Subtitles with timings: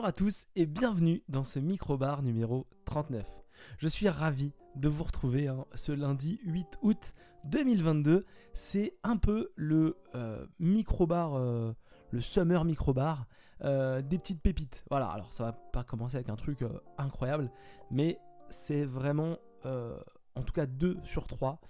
[0.00, 3.22] Bonjour à tous et bienvenue dans ce microbar numéro 39.
[3.76, 7.12] Je suis ravi de vous retrouver hein, ce lundi 8 août
[7.44, 8.24] 2022.
[8.54, 11.74] C'est un peu le euh, microbar, euh,
[12.12, 13.26] le summer microbar
[13.62, 14.86] euh, des petites pépites.
[14.88, 17.50] Voilà, alors ça va pas commencer avec un truc euh, incroyable,
[17.90, 19.36] mais c'est vraiment,
[19.66, 21.60] en tout cas 2 sur 3.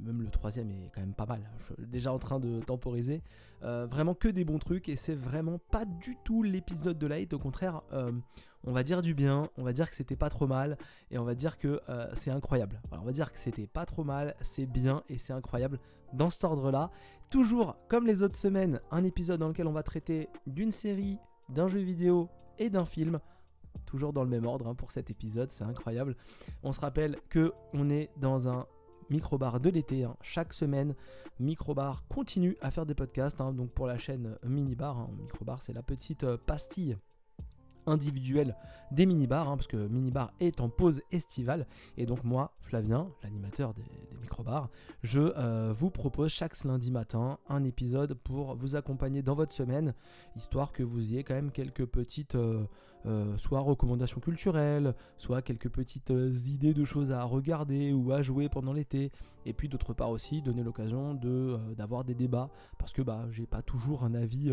[0.00, 1.50] Même le troisième est quand même pas mal.
[1.58, 3.22] Je suis déjà en train de temporiser.
[3.62, 7.32] Euh, vraiment que des bons trucs et c'est vraiment pas du tout l'épisode de Light.
[7.34, 8.10] Au contraire, euh,
[8.64, 10.78] on va dire du bien, on va dire que c'était pas trop mal
[11.10, 12.80] et on va dire que euh, c'est incroyable.
[12.90, 15.78] On va dire que c'était pas trop mal, c'est bien et c'est incroyable
[16.14, 16.90] dans cet ordre-là.
[17.30, 21.18] Toujours comme les autres semaines, un épisode dans lequel on va traiter d'une série,
[21.50, 23.20] d'un jeu vidéo et d'un film.
[23.84, 26.16] Toujours dans le même ordre hein, pour cet épisode, c'est incroyable.
[26.62, 28.66] On se rappelle que on est dans un
[29.10, 30.04] microbar de l'été.
[30.04, 30.16] hein.
[30.22, 30.94] Chaque semaine,
[31.38, 33.40] Microbar continue à faire des podcasts.
[33.40, 33.52] hein.
[33.52, 35.10] Donc pour la chaîne Minibar, hein.
[35.20, 36.96] Microbar c'est la petite euh, pastille
[37.90, 38.56] individuelle
[38.90, 41.66] des minibars, hein, parce que Minibar est en pause estivale.
[41.96, 44.68] Et donc moi, Flavien, l'animateur des, des microbars,
[45.02, 49.94] je euh, vous propose chaque lundi matin un épisode pour vous accompagner dans votre semaine,
[50.36, 52.64] histoire que vous ayez quand même quelques petites, euh,
[53.06, 56.12] euh, soit recommandations culturelles, soit quelques petites
[56.46, 59.12] idées de choses à regarder ou à jouer pendant l'été.
[59.46, 63.46] Et puis d'autre part aussi donner l'occasion de d'avoir des débats, parce que bah j'ai
[63.46, 64.52] pas toujours un avis.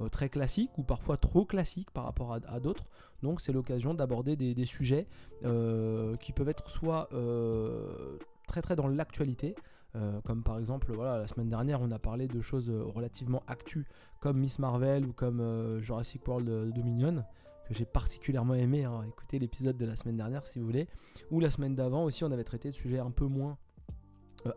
[0.00, 2.84] Euh, très classique ou parfois trop classique par rapport à, d'autres.
[3.22, 5.06] Donc c'est l'occasion d'aborder des, sujets
[5.44, 9.54] euh, qui peuvent être soit euh, très très dans l'actualité,
[10.24, 13.84] comme par exemple la semaine dernière on a parlé de choses relativement actu
[14.20, 17.24] comme Miss Marvel ou comme Jurassic World Dominion
[17.66, 18.84] que j'ai particulièrement aimé.
[18.84, 19.02] hein.
[19.08, 20.86] Écoutez l'épisode de la semaine dernière si vous voulez.
[21.32, 23.58] Ou la semaine d'avant aussi on avait traité de sujets un peu moins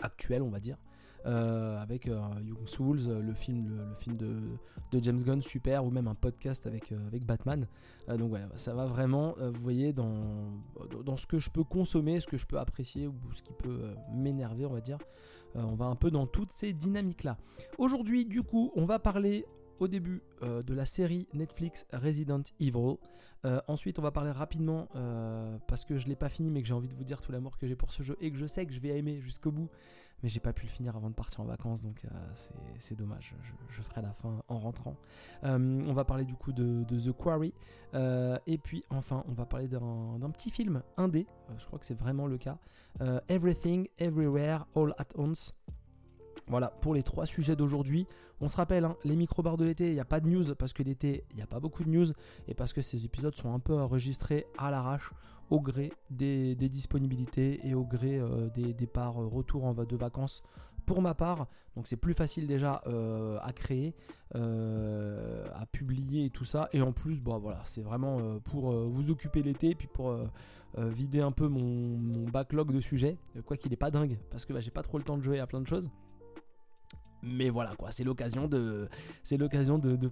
[0.02, 0.78] actuels on va dire.
[1.27, 5.91] Euh, avec euh, Young Souls, euh, le film, le, film de, James Gunn, super, ou
[5.91, 6.94] même un podcast avec,
[7.25, 7.68] Batman.
[8.07, 12.38] Donc voilà, ça va vraiment, vous voyez, dans, ce que je peux consommer, ce que
[12.38, 14.97] je peux apprécier ou ce qui peut m'énerver, on va dire.
[15.53, 17.38] On va un peu dans toutes ces dynamiques-là.
[17.78, 19.45] Aujourd'hui, du coup, on va parler
[19.79, 22.97] au début de la série Netflix Resident Evil.
[23.68, 24.88] Ensuite, on va parler rapidement,
[25.68, 27.57] parce que je l'ai pas fini, mais que j'ai envie de vous dire tout l'amour
[27.57, 29.69] que j'ai pour ce jeu et que je sais que je vais aimer jusqu'au bout.
[30.23, 32.09] Mais j'ai pas pu le finir avant de partir en vacances, donc euh,
[32.79, 33.33] c'est- dommage.
[33.69, 34.95] Je, ferai la fin en rentrant.
[35.43, 37.53] Euh, on va parler du coup de, The Quarry.
[37.93, 41.25] Euh, et puis enfin, on va parler d'un petit film indé.
[41.57, 42.57] Je crois que c'est vraiment le cas.
[43.29, 45.53] Everything, Everywhere, All at Once.
[46.47, 48.07] Voilà pour les trois sujets d'aujourd'hui.
[48.41, 50.73] On se rappelle, hein, les micro-bars de l'été, il n'y a pas de news parce
[50.73, 52.07] que l'été, il n'y a pas beaucoup de news
[52.47, 55.11] et parce que ces épisodes sont un peu enregistrés à l'arrache
[55.51, 60.41] au gré des, disponibilités et au gré euh, des départs euh, retour en de vacances
[60.85, 61.47] pour ma part.
[61.75, 63.94] Donc c'est plus facile déjà euh, à créer,
[64.34, 66.69] à publier et tout ça.
[66.73, 70.17] Et en plus, bon, voilà, c'est vraiment pour vous occuper l'été, puis pour
[70.78, 73.18] vider un peu mon, backlog de sujets.
[73.45, 75.39] Quoi qu'il est pas dingue, parce que bah, j'ai pas trop le temps de jouer
[75.39, 75.89] à plein de choses.
[77.23, 78.89] Mais voilà quoi, c'est l'occasion de,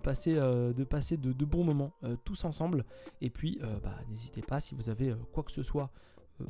[0.01, 2.85] passer, euh, de bons moments euh, tous ensemble.
[3.21, 5.89] Et puis, euh, bah, n'hésitez pas si vous avez quoi que ce soit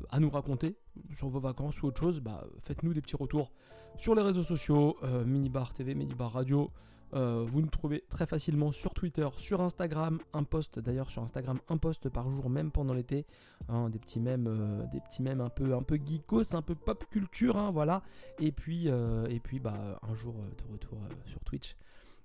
[0.10, 0.76] à nous raconter
[1.14, 3.52] sur vos vacances ou autre chose, bah, faites-nous des petits retours
[3.98, 6.70] sur les réseaux sociaux, Minibar TV, Minibar Radio.
[7.14, 11.60] Euh, vous nous trouvez très facilement sur Twitter, sur Instagram, un post d'ailleurs sur Instagram,
[11.68, 13.26] un post par jour même pendant l'été,
[13.68, 15.66] Hein, des petits mèmes, euh, des petits mèmes un peu,
[16.04, 18.02] geekos, un peu pop culture, hein, voilà.
[18.40, 21.76] Et puis, euh, et puis bah, un jour de retour sur Twitch.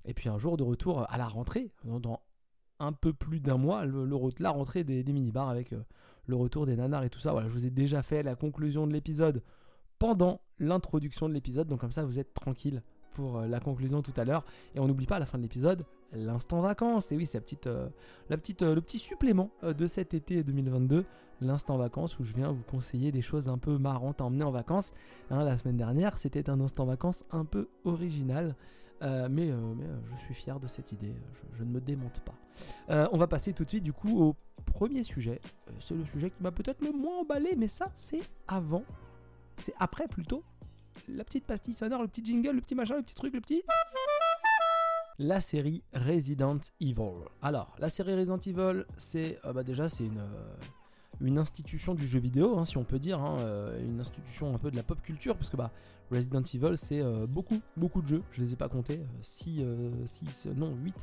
[0.04, 2.20] Et puis un jour de retour à la rentrée, dans-
[2.80, 4.06] un peu plus d'un mois, le,
[4.38, 5.70] la rentrée des, des minibars avec
[6.26, 7.32] le retour des nanars et tout ça.
[7.32, 9.42] Voilà, je vous ai déjà fait la conclusion de l'épisode
[9.98, 12.82] pendant l'introduction de l'épisode, donc comme ça vous êtes tranquille
[13.14, 14.44] pour euh, la conclusion tout à l'heure.
[14.74, 17.10] Et on n'oublie pas à la fin de l'épisode l'instant vacances.
[17.10, 17.88] Et oui, c'est la petite, euh,
[18.28, 21.04] la petite, euh, le petit supplément de cet été 2022,
[21.40, 24.50] l'instant vacances où je viens vous conseiller des choses un peu marrantes à emmener en
[24.50, 24.92] vacances.
[25.30, 28.54] Hein, la semaine dernière, c'était un instant vacances un peu original.
[29.30, 31.12] Mais je suis fier de cette idée,
[31.58, 33.08] je, ne me démonte pas.
[33.12, 34.34] On va passer tout de suite du coup au
[34.64, 35.42] premier sujet.
[35.78, 38.82] C'est le sujet qui m'a peut-être le moins emballé, mais ça c'est avant,
[39.58, 40.42] c'est après plutôt.
[41.08, 43.62] La petite pastille sonore, le petit jingle, le petit machin, le petit truc, le petit...
[45.18, 47.12] La série Resident Evil.
[47.40, 50.54] Alors, la série Resident Evil, c'est euh, bah déjà c'est une, euh,
[51.20, 54.58] une institution du jeu vidéo, hein, si on peut dire, hein, euh, une institution un
[54.58, 55.70] peu de la pop culture, parce que bah,
[56.10, 59.62] Resident Evil, c'est beaucoup, beaucoup de jeux, je les ai pas comptés, 6,
[60.56, 60.94] non, 8,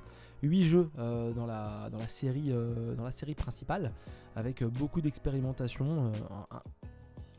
[0.43, 2.51] 8 jeux dans, la, série,
[2.97, 3.93] dans la série principale,
[4.35, 6.11] avec beaucoup d'expérimentation.
[6.29, 6.61] un- un-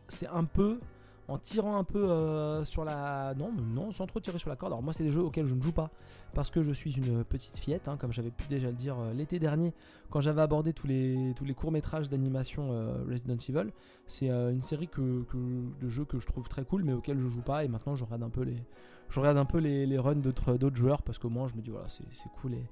[0.08, 0.81] c'est un peu,
[1.28, 3.34] en tirant un peu euh, sur la.
[3.36, 4.72] Non, non, sans trop tirer sur la corde.
[4.72, 5.90] Alors, moi, c'est des jeux auxquels je ne joue pas
[6.34, 9.12] parce que je suis une petite fillette, hein, comme j'avais pu déjà le dire euh,
[9.12, 9.72] l'été dernier
[10.10, 13.70] quand j'avais abordé tous les, tous les courts-métrages d'animation euh, Resident Evil.
[14.08, 15.24] C'est une série que,
[15.80, 17.64] de jeux que je trouve très cool, mais auxquels je joue pas.
[17.64, 21.62] Et maintenant, je regarde un peu les, runs d'autres joueurs parce que moi, je me
[21.62, 22.04] dis, voilà, c'est
[22.42, 22.54] cool.
[22.54, 22.64] Et,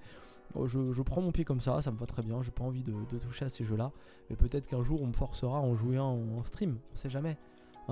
[0.54, 2.42] oh, je, prends mon pied comme ça, ça me va très bien.
[2.42, 3.90] J'ai pas envie de, toucher à ces jeux-là.
[4.28, 6.76] Mais peut-être qu'un jour, on me forcera à en jouer un en stream.
[6.92, 7.38] On sait jamais.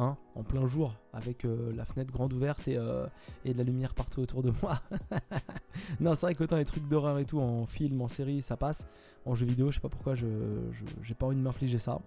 [0.00, 3.08] Hein, en plein jour, avec euh, la fenêtre grande ouverte euh,
[3.44, 4.80] et, de la lumière partout autour de moi.
[5.98, 8.86] non, c'est vrai qu'autant les trucs d'horreur et tout, en film, en série, ça passe.
[9.26, 10.26] En jeu vidéo, je sais pas pourquoi, je
[11.02, 11.98] j'ai pas envie de m'infliger ça.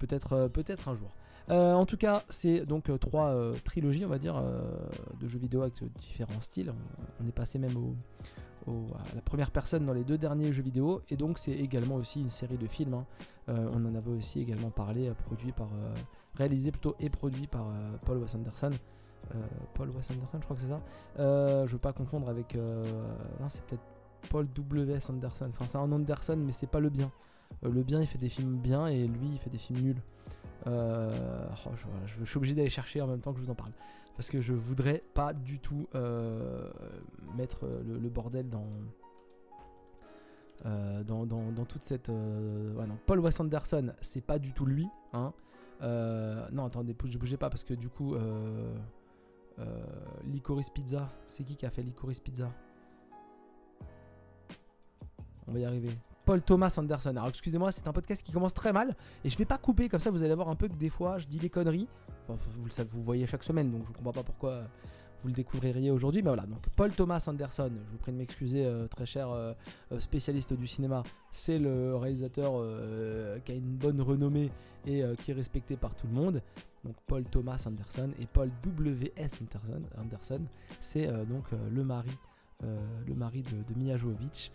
[0.00, 1.14] Peut-être euh, peut-être un jour.
[1.48, 3.32] en tout cas, c'est donc trois
[3.64, 4.42] trilogies, on va dire,
[5.20, 6.72] de jeux vidéo avec différents styles.
[7.22, 7.94] On, est passé même au,
[8.96, 12.20] à la première personne dans les deux derniers jeux vidéo, et donc c'est également aussi
[12.20, 12.94] une série de films.
[12.94, 13.06] Hein.
[13.46, 15.68] on en avait aussi également parlé, produit par
[16.36, 18.72] réalisé plutôt et produit par euh, Paul Wes Anderson.
[19.34, 19.38] Euh,
[19.74, 20.80] Paul Wes Anderson, je crois que c'est ça.
[21.18, 22.54] Euh, je veux pas confondre avec.
[22.54, 23.82] non, c'est peut-être
[24.30, 25.10] Paul W.S.
[25.10, 25.46] Anderson.
[25.50, 27.10] Enfin, c'est un Anderson, mais c'est pas le bien.
[27.62, 30.02] le bien, il fait des films bien et lui, il fait des films nuls.
[30.66, 30.70] Oh,
[32.06, 33.72] je, suis obligé d'aller chercher en même temps que je vous en parle.
[34.16, 35.88] Parce que je voudrais pas du tout
[37.36, 38.66] mettre le, bordel dans,
[40.64, 42.10] dans, dans, toute cette.
[43.06, 44.86] Paul Wes Anderson, c'est pas du tout lui.
[45.12, 45.32] Hein.
[45.82, 48.74] Euh, non, attendez, je bougeais pas parce que du coup, euh,
[49.58, 49.84] euh,
[50.24, 52.50] Licorice Pizza, c'est qui qui a fait Licorice Pizza?
[55.46, 55.90] On va y arriver.
[56.24, 57.10] Paul Thomas Anderson.
[57.10, 60.00] Alors excusez-moi, c'est un podcast qui commence très mal et je vais pas couper comme
[60.00, 60.10] ça.
[60.10, 61.86] Vous allez voir un peu que des fois je dis les conneries.
[62.26, 64.62] Enfin, vous le savez, vous voyez chaque semaine, donc je comprends pas pourquoi
[65.24, 66.22] vous le découvririez aujourd'hui.
[66.22, 69.54] Mais voilà, donc Paul Thomas Anderson, je vous prie de m'excuser, euh, très cher euh,
[69.90, 72.52] euh, spécialiste du cinéma, c'est le réalisateur
[73.44, 74.50] qui a une bonne renommée
[74.86, 76.42] et qui est respecté par tout le monde.
[76.84, 79.40] Donc Paul Thomas Anderson et Paul W.S.
[79.40, 80.42] Anderson, Anderson
[80.78, 82.10] c'est donc le mari,
[82.62, 84.52] le mari de, Mia Jovovich.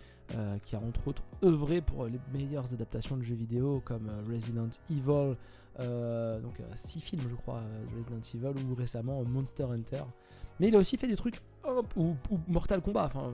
[0.66, 5.36] qui a entre autres œuvré pour les meilleures adaptations de jeux vidéo comme Resident Evil,
[5.80, 7.62] donc 6 films je crois
[7.98, 10.04] Resident Evil ou récemment Monster Hunter.
[10.59, 11.41] Mais il a aussi fait des trucs
[11.95, 12.15] ou,
[12.47, 13.06] Mortal Kombat.
[13.06, 13.31] Enfin,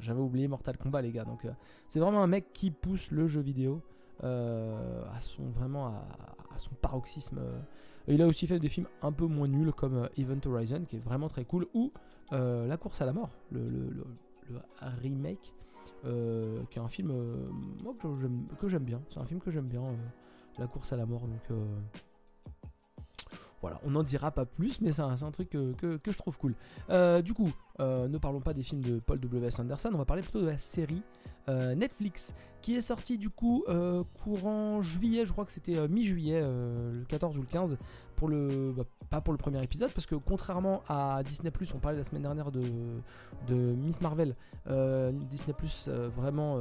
[0.00, 1.24] j'avais oublié Mortal Kombat, les gars.
[1.24, 1.52] Donc, euh,
[1.88, 3.82] c'est vraiment un mec qui pousse le jeu vidéo
[4.24, 7.40] euh, à son vraiment à, son paroxysme.
[8.08, 10.96] il a aussi fait des films un peu moins nuls comme euh, Event Horizon, qui
[10.96, 11.92] est vraiment très cool, ou
[12.32, 14.04] La course à la mort, le,
[15.02, 15.54] remake,
[16.02, 17.12] qui est un film
[18.58, 19.00] que j'aime bien.
[19.10, 19.82] C'est un film que j'aime bien,
[20.58, 21.22] La course à la mort.
[21.22, 21.58] Donc
[23.60, 26.54] voilà, on n'en dira pas plus, mais c'est un, truc que, je trouve cool.
[26.90, 27.50] Euh, du coup,
[27.80, 29.58] euh, ne parlons pas des films de Paul W.S.
[29.58, 31.02] Anderson, on va parler plutôt de la série
[31.48, 33.64] euh, Netflix qui est sortie du coup
[34.22, 37.78] courant juillet, je crois que c'était mi-juillet, le 14 ou le 15,
[38.26, 42.04] le, bah, pas pour le premier épisode, parce que contrairement à Disney⁇ on parlait la
[42.04, 42.62] semaine dernière de,
[43.46, 44.34] de Miss Marvel,
[44.66, 45.54] Disney⁇
[46.08, 46.58] vraiment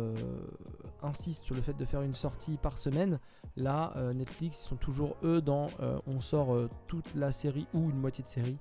[1.02, 3.20] insiste sur le fait de faire une sortie par semaine.
[3.56, 5.70] Là, Netflix, ils sont toujours eux dans
[6.06, 6.56] on sort
[6.86, 8.58] toute la série ou une moitié de série.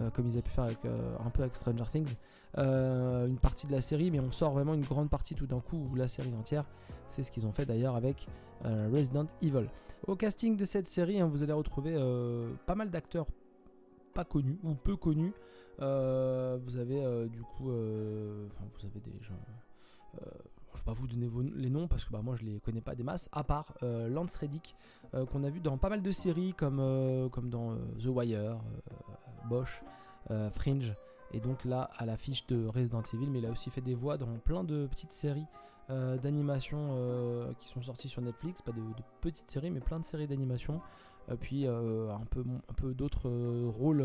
[0.00, 2.14] Euh, comme ils avaient pu faire avec, euh, un peu avec Stranger Things,
[2.58, 5.60] euh, une partie de la série, mais on sort vraiment une grande partie tout d'un
[5.60, 6.64] coup, ou la série entière.
[7.06, 8.26] C'est ce qu'ils ont fait d'ailleurs avec
[8.64, 9.66] Resident Evil.
[10.06, 11.94] Au casting de cette série, hein, vous allez retrouver
[12.66, 13.26] pas mal d'acteurs
[14.12, 15.32] pas connus ou peu connus.
[15.78, 19.38] vous avez du coup, vous avez des gens
[20.74, 22.94] je vais pas vous donner les noms parce que bah, moi je les connais pas
[22.94, 24.76] des masses, à part Lance Reddick
[25.12, 28.58] qu'on a vu dans pas mal de séries comme, comme dans The Wire,
[29.48, 29.82] Bosch,
[30.30, 30.94] euh, Fringe,
[31.32, 34.16] et donc là à l'affiche de Resident Evil, mais il a aussi fait des voix
[34.16, 35.46] dans plein de petites séries
[35.90, 38.80] euh, d'animation euh, qui sont sorties sur Netflix, pas de,
[39.20, 40.80] petites séries, mais plein de séries d'animation,
[41.40, 43.30] puis un peu, un peu d'autres
[43.78, 44.04] rôles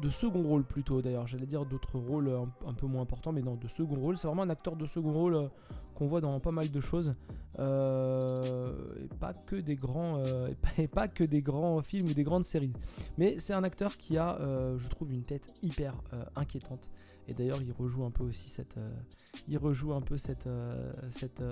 [0.00, 2.30] de second rôle plutôt d'ailleurs, j'allais dire d'autres rôles
[2.66, 4.16] un, peu moins importants, mais non, de second rôle.
[4.16, 5.48] C'est vraiment un acteur de second rôle euh,
[5.94, 7.14] qu'on voit dans pas mal de choses.
[7.58, 8.72] Euh,
[9.04, 12.44] et pas que des grands euh, et, pas, que des grands films ou des grandes
[12.44, 12.72] séries.
[13.18, 14.38] Mais c'est un acteur qui a,
[14.76, 15.94] je trouve, une tête hyper
[16.36, 16.90] inquiétante.
[17.28, 18.78] Et d'ailleurs, il rejoue un peu aussi cette,
[19.48, 20.48] il rejoue un peu cette,
[21.10, 21.42] cette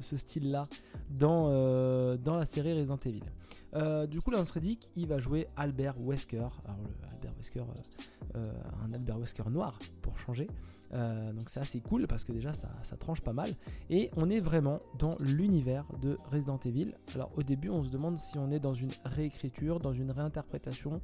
[0.00, 0.66] ce, style-là
[1.10, 4.08] dans, dans la série Resident Evil.
[4.08, 6.48] du coup, Lance Reddick, il va jouer Albert Wesker.
[6.64, 6.78] Alors,
[7.12, 7.64] Albert Wesker,
[8.34, 10.48] un Albert Wesker noir pour changer.
[10.92, 13.54] donc c'est assez cool parce que déjà ça, ça, tranche pas mal.
[13.90, 16.94] Et on est vraiment dans l'univers de Resident Evil.
[17.14, 21.00] Alors au début on se demande si on est dans une réécriture, dans une réinterprétation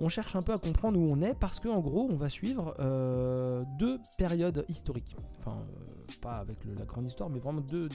[0.00, 2.74] on cherche un peu à comprendre où on est parce qu'en gros, on va suivre
[2.80, 5.16] euh, deux périodes historiques.
[5.38, 7.88] Enfin, euh, pas avec la grande histoire, mais vraiment deux,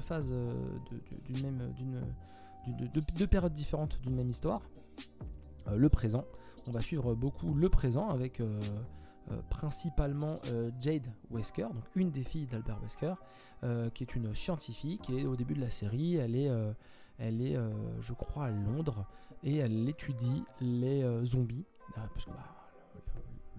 [0.00, 0.52] phases euh,
[1.24, 1.72] d'une même,
[2.66, 4.62] de, deux périodes différentes d'une même histoire.
[5.74, 6.24] le présent,
[6.66, 8.42] on va suivre beaucoup le présent avec
[9.50, 10.36] principalement
[10.80, 13.14] Jade Wesker, donc une des filles d'Albert Wesker,
[13.94, 16.50] qui est une scientifique et au début de la série, elle est,
[17.18, 17.56] elle est
[18.00, 19.06] je crois, à Londres
[19.42, 22.58] et elle étudie les zombies, parce que bah,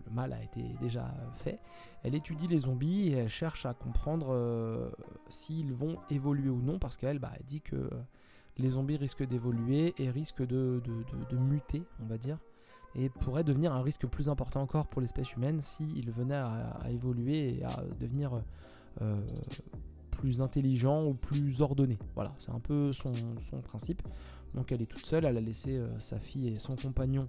[0.10, 1.60] le mal a été déjà fait.
[2.04, 4.90] Elle étudie les zombies et elle cherche à comprendre euh,
[5.30, 7.90] s'ils vont évoluer ou non, parce qu'elle bah, dit que euh,
[8.58, 10.82] les zombies risquent d'évoluer et risquent de,
[11.32, 12.38] muter, on va dire,
[12.96, 17.60] et pourraient devenir un risque plus important encore pour l'espèce humaine s'ils venaient à, évoluer
[17.60, 18.42] et à devenir
[19.02, 19.22] euh,
[20.20, 21.98] plus intelligents ou plus ordonnés.
[22.16, 23.14] Voilà, c'est un peu son,
[23.64, 24.02] principe.
[24.54, 27.28] Donc elle est toute seule, elle a laissé sa fille et son compagnon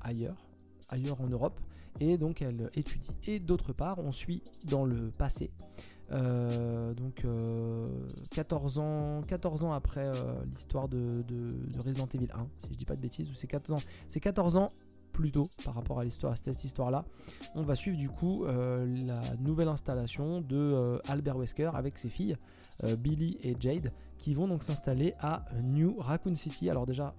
[0.00, 0.46] ailleurs,
[0.88, 1.60] ailleurs en Europe,
[2.00, 3.10] et donc elle étudie.
[3.26, 5.50] Et d'autre part, on suit dans le passé,
[6.12, 7.24] euh, donc
[8.30, 11.24] 14, euh, ans, 14 ans après euh, l'histoire de,
[11.78, 14.56] Resident Evil 1, si je dis pas de bêtises, ou c'est 14 ans, c'est 14
[14.56, 14.72] ans
[15.12, 17.04] plus tôt par rapport à cette histoire-là.
[17.54, 22.36] On va suivre du coup la nouvelle installation de Albert Wesker avec ses filles,
[22.98, 26.70] Billy et Jade, qui vont donc s'installer à New Raccoon City.
[26.70, 27.14] Alors déjà,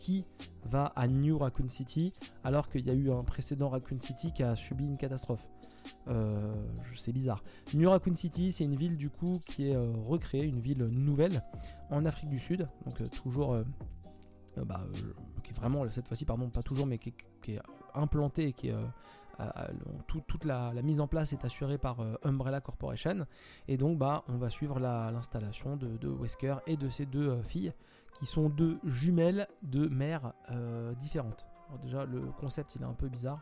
[0.00, 0.24] qui
[0.64, 2.12] va à New Raccoon City
[2.42, 5.46] alors qu'il y a eu un précédent Raccoon City qui a subi une catastrophe.
[6.08, 6.54] Euh,
[6.96, 7.44] c'est bizarre.
[7.74, 11.42] New Raccoon City, c'est une ville du coup qui est euh, recréée, une ville nouvelle
[11.90, 13.56] en Afrique du Sud, donc euh, toujours,
[14.56, 14.84] bah,
[15.42, 17.12] qui est vraiment cette fois-ci, pardon, pas toujours, mais qui,
[17.48, 17.60] est
[17.94, 18.74] implantée et qui est
[20.06, 23.26] toute la, mise en place est assurée par Umbrella Corporation
[23.68, 27.72] et donc bah on va suivre l'installation de, Wesker et de ses deux filles
[28.18, 31.46] qui sont deux jumelles de mères euh, différentes.
[31.82, 33.40] Déjà, le concept il est un peu bizarre.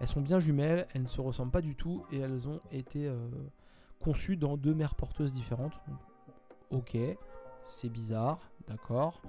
[0.00, 3.06] Elles sont bien jumelles, elles ne se ressemblent pas du tout et elles ont été
[3.06, 3.28] euh,
[4.00, 5.80] conçues dans deux mères porteuses différentes.
[6.70, 6.96] ok,
[7.66, 8.38] c'est bizarre,
[8.68, 9.20] d'accord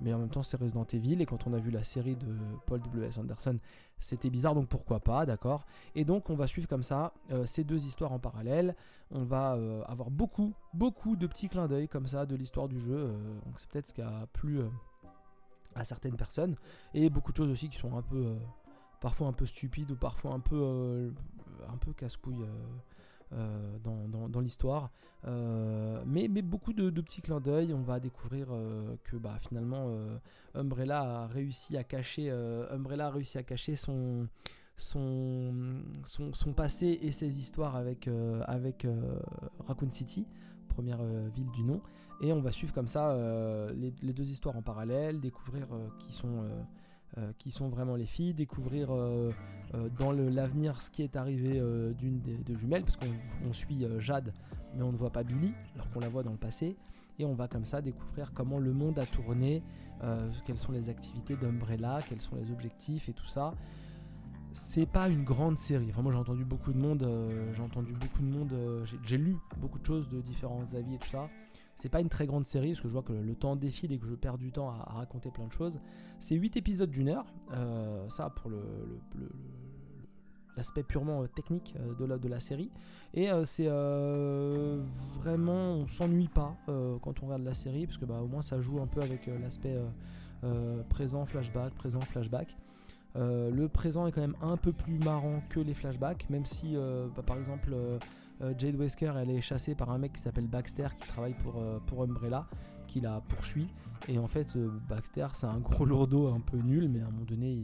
[0.00, 2.26] mais en même temps c'est Resident Evil et quand on a vu la série de
[2.66, 3.18] Paul W.S.
[3.18, 3.58] Anderson
[3.98, 7.64] c'était bizarre donc pourquoi pas d'accord et donc on va suivre comme ça euh, ces
[7.64, 8.74] deux histoires en parallèle
[9.10, 12.78] on va euh, avoir beaucoup beaucoup de petits clins d'œil comme ça de l'histoire du
[12.78, 14.60] jeu euh, donc c'est peut-être ce qui a plu
[15.74, 16.56] à certaines personnes
[16.94, 18.36] et beaucoup de choses aussi qui sont un peu
[19.00, 21.12] parfois un peu stupides ou parfois un peu
[21.68, 22.44] un peu casse-couille
[23.34, 24.90] euh, dans, l'histoire.
[25.26, 27.74] Euh, mais, beaucoup de, petits clins d'œil.
[27.74, 29.90] On va découvrir euh, que bah, finalement
[30.54, 32.30] Umbrella a réussi à cacher,
[32.70, 34.28] Umbrella a réussi à cacher son,
[34.76, 38.08] son, passé et ses histoires avec,
[38.46, 38.86] avec
[39.66, 40.26] Raccoon City,
[40.68, 41.82] première ville du nom.
[42.20, 43.14] Et on va suivre comme ça
[43.74, 45.66] les, deux histoires en parallèle, découvrir
[45.98, 46.48] qui sont
[47.16, 49.32] euh, qui sont vraiment les filles, découvrir euh,
[49.74, 51.58] euh, dans l'avenir ce qui est arrivé
[51.98, 54.34] d'une des deux jumelles, parce qu'on suit Jade,
[54.76, 56.76] mais on ne voit pas Billy, alors qu'on la voit dans le passé,
[57.18, 59.62] et on va comme ça découvrir comment le monde a tourné,
[60.44, 63.54] quelles sont les activités d'Umbrella, quels sont les objectifs et tout ça.
[64.52, 65.88] C'est pas une grande série.
[65.90, 67.08] Enfin, moi j'ai entendu beaucoup de monde,
[67.54, 68.52] j'ai entendu beaucoup de monde,
[69.02, 71.30] j'ai lu beaucoup de choses de différents avis et tout ça.
[71.78, 73.98] C'est pas une très grande série parce que je vois que le, temps défile et
[73.98, 75.78] que je perds du temps à, raconter plein de choses.
[76.18, 77.32] C'est 8 épisodes d'une heure.
[77.52, 78.60] Euh, ça pour le,
[80.56, 82.72] l'aspect purement euh, technique euh, de la, série.
[83.14, 83.68] Et c'est
[85.20, 88.60] vraiment, on s'ennuie pas quand on regarde la série, parce que bah, au moins ça
[88.60, 89.78] joue un peu avec l'aspect
[90.88, 92.56] présent, flashback, présent, flashback.
[93.14, 96.74] le présent est quand même un peu plus marrant que les flashbacks, même si
[97.14, 97.72] bah, par exemple
[98.56, 101.78] Jade Wesker, elle est chassée par un mec qui s'appelle Baxter, qui travaille pour, euh,
[101.86, 102.46] pour Umbrella,
[102.86, 103.68] qui la poursuit.
[104.08, 107.10] Et en fait, euh, Baxter, c'est un gros lourdeau un peu nul, mais à un
[107.10, 107.58] moment donné,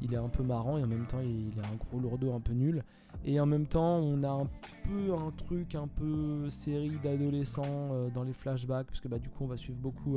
[0.00, 2.40] il, est un peu marrant et en même temps, il est un gros lourdeau un
[2.40, 2.82] peu nul.
[3.24, 4.48] Et en même temps, on a un
[4.84, 9.44] peu un truc un peu série d'adolescents dans les flashbacks, parce que bah, du coup,
[9.44, 10.16] on va suivre beaucoup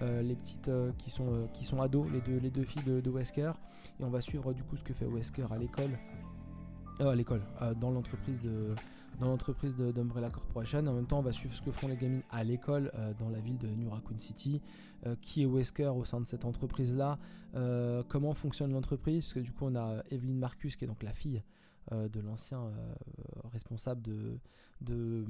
[0.00, 3.52] les petites qui, sont, qui sont ados, les deux, les deux filles de Wesker.
[4.00, 5.96] Et on va suivre du coup ce que fait Wesker à l'école.
[7.00, 7.42] À l'école,
[7.80, 8.74] dans l'entreprise de,
[9.18, 10.86] dans l'entreprise d'Umbrella Corporation.
[10.86, 13.28] En même temps, on va suivre ce que font les gamines à l'école euh, dans
[13.28, 14.60] la ville de New Raccoon City.
[15.06, 17.18] Euh, qui est Wesker au sein de cette entreprise-là?
[17.54, 19.24] Euh, Comment fonctionne l'entreprise?
[19.24, 21.42] Parce que du coup, on a Evelyn Marcus, qui est donc la fille
[21.92, 22.62] de l'ancien
[23.52, 24.38] responsable de,
[24.80, 25.26] de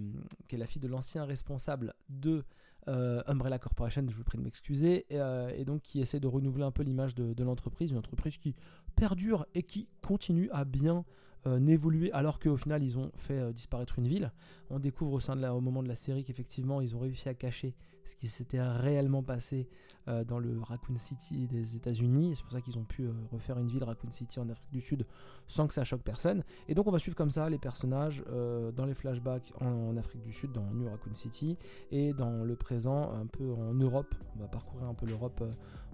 [0.47, 2.45] qui est la fille de l'ancien responsable de
[2.87, 6.85] Umbrella Corporation, je vous prie de m'excuser, et, donc qui essaie de renouveler un peu
[6.85, 8.55] l'image de, l'entreprise, une entreprise qui
[8.95, 11.03] perdure et qui continue à bien euh,
[11.47, 14.33] n'évoluer alors qu'au final ils ont fait euh, disparaître une ville.
[14.71, 17.75] On découvre au, sein de moment de la série qu'effectivement ils ont réussi à cacher
[18.05, 19.69] ce qui s'était réellement passé
[20.09, 22.35] euh, dans le Raccoon City des États-Unis.
[22.37, 24.81] C'est pour ça qu'ils ont pu euh, refaire une ville Raccoon City en Afrique du
[24.81, 25.07] Sud
[25.47, 26.45] sans que ça choque personne.
[26.69, 30.23] Et donc on va suivre comme ça les personnages euh, dans les flashbacks en, Afrique
[30.23, 31.57] du Sud, dans New Raccoon City,
[31.91, 34.15] et dans le présent un peu en Europe.
[34.37, 35.43] On va parcourir un peu l'Europe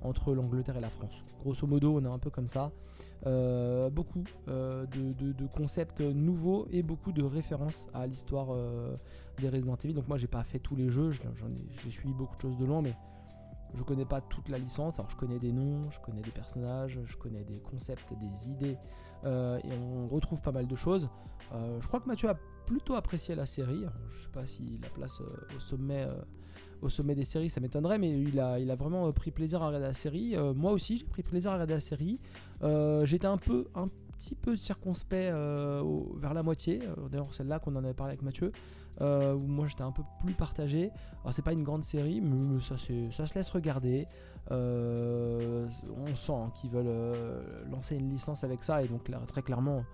[0.02, 1.22] entre l'Angleterre et la France.
[1.40, 2.72] Grosso modo, on a un peu comme ça.
[3.24, 8.48] Beaucoup de, concepts nouveaux et beaucoup de références à l'histoire
[9.38, 9.94] des Resident Evil.
[9.94, 12.82] Donc moi j'ai pas fait tous les jeux, j'ai suivi beaucoup de choses de loin,
[12.82, 12.94] mais
[13.74, 14.98] je connais pas toute la licence.
[14.98, 18.76] Alors je connais des noms, je connais des personnages, je connais des concepts, des idées,
[19.24, 21.08] euh, et on retrouve pas mal de choses.
[21.52, 22.36] Euh, je crois que Mathieu a
[22.70, 23.84] plutôt apprécié la série.
[24.10, 26.06] Je sais pas s'il la place euh, au sommet.
[26.82, 29.66] au sommet des séries, ça m'étonnerait, mais il a, il a vraiment pris plaisir à
[29.66, 30.36] regarder la série.
[30.54, 32.20] moi aussi, j'ai pris plaisir à regarder la série.
[33.04, 33.86] J'étais un peu, un
[34.16, 36.80] petit peu circonspect vers la moitié.
[37.10, 38.52] D'ailleurs, celle-là qu'on en avait parlé avec Mathieu.
[39.00, 40.90] Euh, où moi j'étais un peu plus partagé.
[41.22, 44.06] Alors c'est pas une grande série, mais, ça, ça se laisse regarder.
[44.50, 45.66] Euh,
[46.06, 49.84] on sent qu'ils veulent euh, lancer une licence avec ça, et donc très clairement,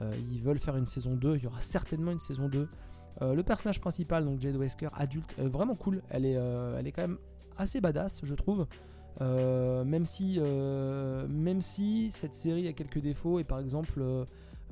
[0.00, 1.36] ils veulent faire une saison 2.
[1.36, 2.68] Il y aura certainement une saison 2.
[3.20, 6.02] le personnage principal, donc Jade Wesker, adulte, vraiment cool.
[6.10, 6.38] Elle est,
[6.78, 7.18] elle est quand même
[7.58, 8.66] assez badass, je trouve.
[9.20, 10.40] même si,
[11.28, 14.02] même si cette série a quelques défauts et par exemple,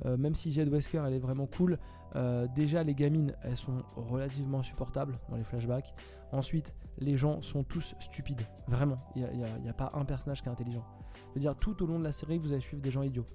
[0.05, 1.77] même si Jade Wesker elle est vraiment cool,
[2.15, 5.93] euh, déjà, les gamines, elles sont relativement supportables dans les flashbacks.
[6.31, 8.41] Ensuite, les gens sont tous stupides.
[8.67, 9.23] Vraiment, il
[9.61, 10.85] n'y a, pas un personnage qui est intelligent.
[11.29, 13.25] Je veux dire, tout au long de la série, vous allez suivre des gens idiots.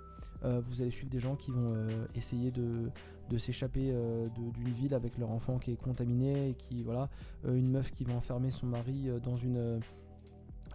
[0.45, 2.91] Euh, vous allez suivre des gens qui vont euh, essayer de,
[3.39, 3.93] s'échapper
[4.35, 7.09] d'une ville avec leur enfant qui est contaminé et qui, voilà,
[7.45, 9.81] une meuf qui va enfermer son mari dans une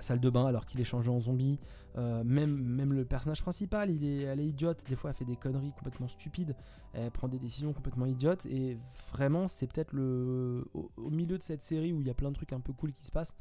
[0.01, 1.59] salle de bain alors qu'il est changé en zombie.
[1.97, 4.83] Euh, même, le personnage principal, il est, elle est idiote.
[4.87, 6.55] Des fois, elle fait des conneries complètement stupides.
[6.93, 8.45] Elle prend des décisions complètement idiotes.
[8.45, 8.77] Et
[9.11, 12.35] vraiment, c'est peut-être le au, milieu de cette série où il y a plein de
[12.35, 13.35] trucs un peu cool qui se passent.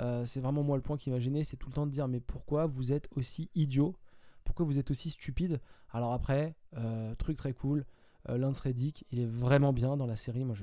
[0.00, 1.44] Euh, c'est vraiment moi le point qui m'a gêné.
[1.44, 3.94] C'est tout le temps de dire mais pourquoi vous êtes aussi idiot
[4.44, 7.84] Pourquoi vous êtes aussi stupide Alors après, euh, truc très cool.
[8.28, 10.44] Lance Reddick, il est vraiment bien dans la série.
[10.44, 10.54] Moi,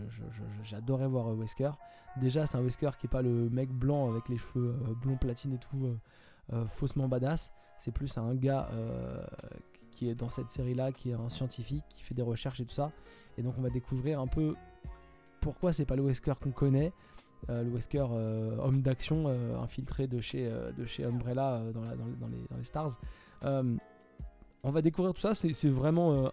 [0.63, 1.71] j'adorais voir Wesker.
[2.15, 5.51] Déjà, c'est un Wesker qui est pas le mec blanc avec les cheveux blond platine
[5.51, 6.00] et tout
[6.53, 7.51] euh, faussement badass.
[7.77, 9.24] C'est plus un gars euh,
[9.92, 12.74] qui est dans cette série-là, qui est un scientifique, qui fait des recherches et tout
[12.74, 12.92] ça.
[13.37, 14.55] Et donc on va découvrir un peu
[15.42, 16.92] pourquoi c'est pas le Wesker qu'on connaît.
[17.50, 18.05] Euh, le Wesker
[18.59, 19.27] homme d'action
[19.61, 20.51] infiltré de chez,
[21.03, 23.00] Umbrella dans, les, Stars.
[23.44, 26.32] On va découvrir tout ça, c'est vraiment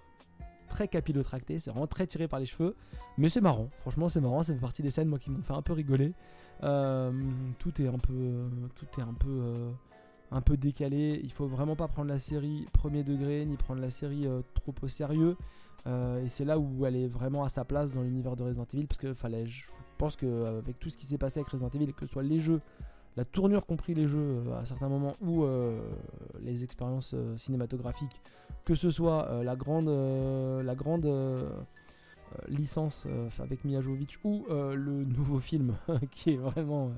[0.68, 2.74] très capillotracté, c'est vraiment très tiré par les cheveux,
[3.18, 5.54] mais c'est marrant, franchement c'est marrant, ça fait partie des scènes moi qui m'ont fait
[5.54, 6.12] un peu rigoler.
[6.60, 11.20] tout est un peu, tout est un peu décalé.
[11.22, 14.74] Il faut vraiment pas prendre la série premier degré ni prendre la série euh, trop
[14.82, 15.36] au sérieux.
[15.86, 18.66] Euh, et c'est là où elle est vraiment à sa place dans l'univers de Resident
[18.72, 19.64] Evil parce que fallait, je
[19.98, 22.24] pense que euh, avec tout ce qui s'est passé avec Resident Evil, que ce soit
[22.24, 22.60] les jeux,
[23.16, 25.44] la tournure compris les jeux à certains moments ou
[26.40, 28.20] les expériences cinématographiques,
[28.64, 29.88] que ce soit la grande,
[32.48, 33.06] licence
[33.38, 35.76] avec Mia Jovovich ou le nouveau film
[36.10, 36.92] qui est vraiment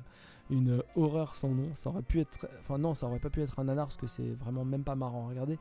[0.49, 1.69] une horreur sans nom.
[1.73, 4.07] Ça aurait pu être, enfin non, ça aurait pas pu être un nanar parce que
[4.07, 5.57] c'est vraiment même pas marrant à regarder.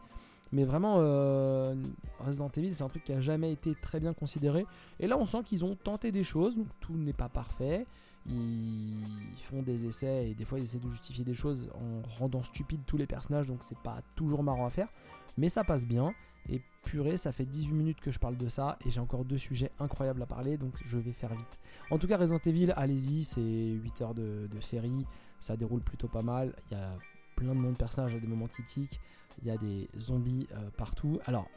[0.52, 1.74] Mais vraiment, euh,
[2.20, 4.64] Resident Evil, c'est un truc qui a jamais été très bien considéré.
[4.98, 7.86] Et là, on sent qu'ils ont tenté des choses, donc tout n'est pas parfait.
[8.26, 12.42] Ils font des essais et des fois ils essaient de justifier des choses en rendant
[12.42, 14.88] stupides tous les personnages, donc c'est pas toujours marrant à faire.
[15.36, 16.12] Mais ça passe bien.
[16.50, 19.36] Et purée, ça fait 18 minutes que je parle de ça et j'ai encore deux
[19.36, 21.58] sujets incroyables à parler, donc je vais faire vite.
[21.90, 25.06] En tout cas, Resident Evil, allez-y, c'est 8 heures de, série,
[25.40, 26.54] ça déroule plutôt pas mal.
[26.70, 26.96] Il y a
[27.36, 28.98] plein de noms de personnages à des moments critiques,
[29.42, 31.20] il y a des zombies euh, partout.
[31.26, 31.48] Alors,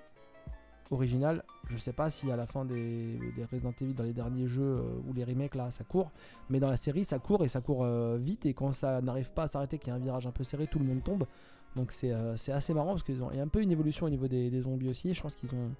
[0.92, 3.18] original, je sais pas si à la fin des,
[3.52, 6.12] Resident Evil dans les derniers jeux euh, ou les remakes là ça court,
[6.50, 9.32] mais dans la série ça court et ça court euh, vite et quand ça n'arrive
[9.32, 11.26] pas à s'arrêter, qu'il y a un virage un peu serré, tout le monde tombe.
[11.76, 14.28] Donc euh, c'est assez marrant parce qu'il y a un peu une évolution au niveau
[14.28, 15.14] des, zombies aussi.
[15.14, 15.72] Je pense qu'ils ont,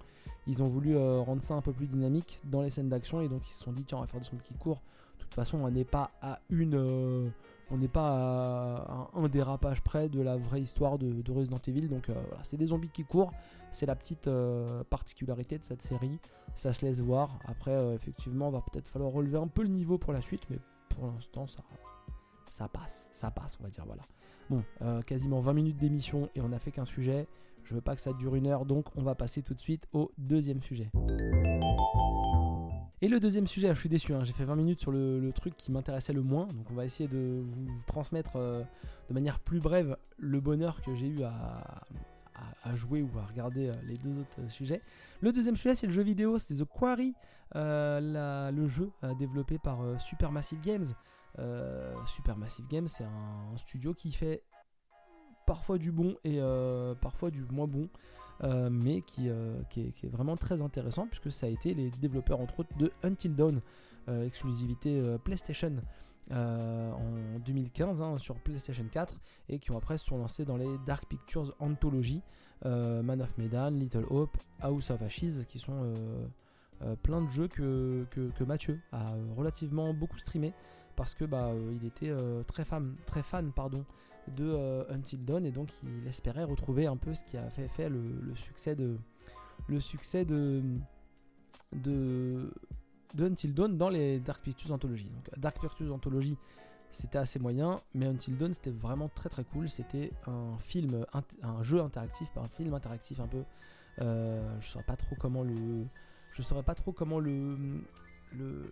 [0.46, 3.28] ils ont voulu euh, rendre ça un peu plus dynamique dans les scènes d'action et
[3.28, 4.80] donc ils se sont dit tiens on va faire des zombies qui courent.
[5.18, 7.28] De toute façon on n'est pas à une, euh,
[7.72, 11.88] on n'est pas à un, dérapage près de la vraie histoire de, Resident Evil.
[11.88, 13.32] Donc voilà c'est des zombies qui courent.
[13.72, 14.30] C'est la petite
[14.90, 16.20] particularité de cette série.
[16.54, 17.38] Ça se laisse voir.
[17.46, 20.58] Après effectivement va peut-être falloir relever un peu le niveau pour la suite mais
[20.90, 24.02] pour l'instant ça, passe, ça passe on va dire voilà.
[24.50, 27.26] Bon, euh, quasiment 20 minutes d'émission et on a fait qu'un sujet.
[27.64, 29.86] Je veux pas que ça dure une heure, donc on va passer tout de suite
[29.92, 30.90] au deuxième sujet.
[33.04, 35.56] Et le deuxième sujet, je suis déçu, hein, j'ai fait 20 minutes sur le, truc
[35.56, 38.62] qui m'intéressait le moins, donc on va essayer de vous transmettre euh,
[39.08, 41.82] de manière plus brève le bonheur que j'ai eu à,
[42.62, 44.80] à, jouer ou à regarder les deux autres sujets.
[45.20, 47.12] Le deuxième sujet, c'est le jeu vidéo, c'est The Quarry,
[47.56, 50.86] le jeu développé par Supermassive Games.
[52.06, 54.44] Supermassive Games, c'est un, studio qui fait
[55.44, 56.38] parfois du bon et
[57.00, 57.88] parfois du moins bon.
[58.42, 59.28] Mais qui,
[59.70, 63.34] qui, est, vraiment très intéressant puisque ça a été les développeurs entre autres de Until
[63.34, 63.60] Dawn,
[64.08, 65.76] exclusivité PlayStation
[66.30, 69.14] euh, en 2015 hein, sur PlayStation 4
[69.48, 72.22] et qui ont après se sont lancés dans les Dark Pictures Anthology,
[72.64, 75.92] euh, Man of Medan, Little Hope, House of Ashes, qui sont
[76.82, 78.06] euh, plein de jeux que,
[78.46, 80.52] Mathieu a relativement beaucoup streamé
[80.96, 82.12] parce que bah, il était
[82.46, 83.84] très fan, très fan pardon,
[84.28, 88.34] de Until Dawn et donc il espérait retrouver un peu ce qui a fait, le,
[88.34, 88.96] succès de
[89.68, 90.62] le succès de
[91.72, 92.50] de
[93.18, 95.10] Until Dawn dans les Dark Pictures Anthology.
[95.36, 96.36] Dark Pictures Anthology,
[96.92, 99.68] c'était assez moyen, mais Until Dawn, c'était vraiment très très cool.
[99.68, 101.04] C'était un film,
[101.42, 103.44] un jeu interactif, un film interactif un peu.
[104.00, 105.86] Euh, je saurais pas trop comment le,
[106.32, 107.56] je saurais pas trop comment le,
[108.32, 108.70] le,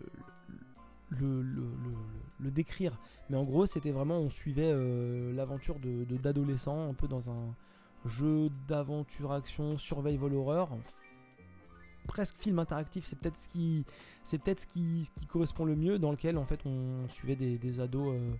[1.11, 2.99] le, décrire.
[3.29, 7.55] Mais en gros, c'était vraiment, on suivait euh, l'aventure de d'adolescents, un peu dans un
[8.05, 10.77] jeu d'aventure action survival horror
[12.07, 13.85] presque film interactif, c'est peut-être ce qui,
[14.23, 17.79] c'est peut-être ce qui, qui, correspond le mieux, dans lequel en fait on suivait des,
[17.79, 18.33] ados, euh,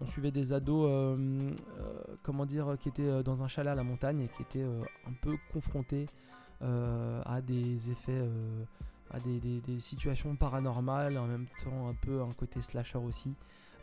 [0.00, 1.50] on suivait des ados, euh,
[2.22, 5.36] comment dire, qui étaient dans un chalet à la montagne et qui étaient un peu
[5.52, 6.06] confrontés
[6.60, 8.22] à des effets,
[9.10, 13.34] à des, situations paranormales, en même temps un peu un côté slasher aussi.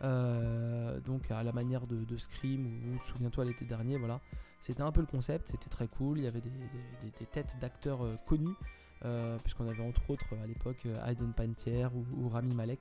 [0.02, 4.20] donc à la manière de, Scream ou, souviens-toi l'été dernier, voilà.
[4.62, 6.18] C'était un peu le concept, c'était très cool.
[6.18, 8.56] Il y avait des, têtes d'acteurs connus
[9.04, 11.86] euh, puisqu'on avait entre autres à l'époque euh, Aiden Pantier
[12.18, 12.80] ou, Rami Malek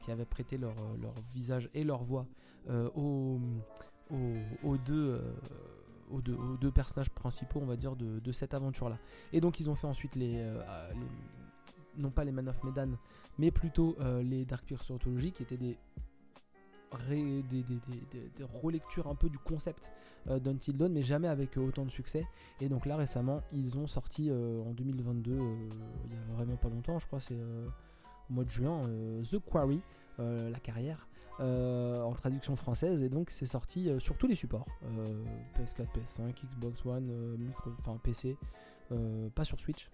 [0.00, 2.26] qui avaient prêté leur, euh, leur visage et leur voix
[2.96, 3.38] aux,
[4.10, 5.20] aux, deux,
[6.10, 8.98] aux, deux, personnages principaux, on va dire, de, de cette aventure-là.
[9.32, 10.44] Et donc ils ont fait ensuite les,
[11.96, 12.96] non pas les Man of Medan,
[13.38, 14.98] mais plutôt les Dark Pictures
[15.34, 15.76] qui étaient des
[18.62, 19.90] relectures un peu du concept
[20.28, 22.26] euh, d'Until Dawn, mais jamais avec euh, autant de succès.
[22.60, 26.68] Et donc là récemment, ils ont sorti euh, en 2022, il y a vraiment pas
[26.68, 28.88] longtemps, je crois, c'est au mois de juin,
[29.22, 29.80] The Quarry,
[30.18, 31.06] la carrière.
[31.38, 34.66] en traduction française et donc c'est sorti sur tous les supports
[35.56, 37.70] PS4, PS5, Xbox One, micro,
[38.02, 38.36] PC,
[39.34, 39.88] pas sur Switch,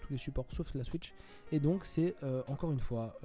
[0.00, 1.14] tous les supports sauf la Switch.
[1.52, 2.14] Et donc c'est
[2.48, 3.18] encore une fois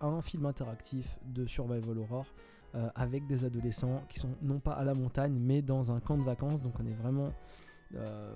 [0.00, 2.26] un film interactif de survival horror
[2.74, 6.16] euh, avec des adolescents qui sont non pas à la montagne mais dans un camp
[6.16, 6.62] de vacances.
[6.62, 7.30] Donc on est vraiment
[7.94, 8.34] euh,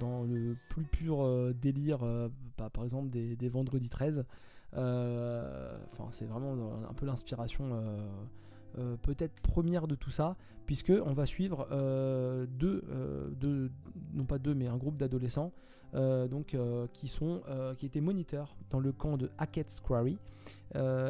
[0.00, 2.00] dans le plus pur euh, délire,
[2.58, 4.24] bah, par exemple des, vendredis 13.
[4.72, 6.56] Enfin, c'est vraiment
[6.90, 7.80] un peu l'inspiration
[9.02, 10.36] peut-être première de tout ça,
[10.66, 11.66] puisque on va suivre
[12.48, 12.84] deux,
[13.32, 13.70] deux,
[14.14, 15.52] non pas deux, mais un groupe d'adolescents
[15.94, 20.18] euh, donc, euh, qui, sont, euh, qui étaient moniteurs dans le camp de Hackett's Quarry.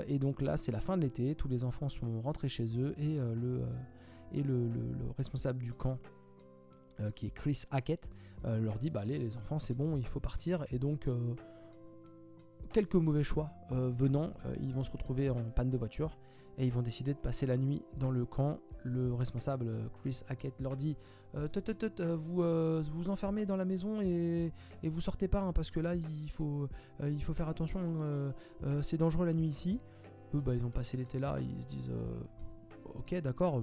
[0.07, 2.95] et donc là, c'est la fin de l'été, tous les enfants sont rentrés chez eux
[2.99, 3.63] et, le,
[4.33, 4.71] et le,
[5.17, 5.99] responsable du camp,
[7.15, 8.09] qui est Chris Hackett,
[8.45, 10.65] leur dit bah allez les enfants c'est bon, il faut partir.
[10.71, 11.09] Et donc
[12.77, 16.19] quelques mauvais choix venant, ils vont se retrouver en panne de voiture
[16.59, 18.59] et ils vont décider de passer la nuit dans le camp.
[18.85, 20.95] Le responsable, Chris Hackett, leur dit
[21.37, 21.49] euh,
[22.01, 25.71] euh, vous euh, vous enfermez dans la maison et, et vous sortez pas, hein, parce
[25.71, 26.69] que là, il faut,
[27.03, 27.81] il faut faire attention,
[28.83, 29.81] c'est dangereux la nuit ici.
[30.35, 31.93] Eux, bah, ils ont passé l'été là, ils se disent
[32.95, 33.63] Ok, d'accord, on,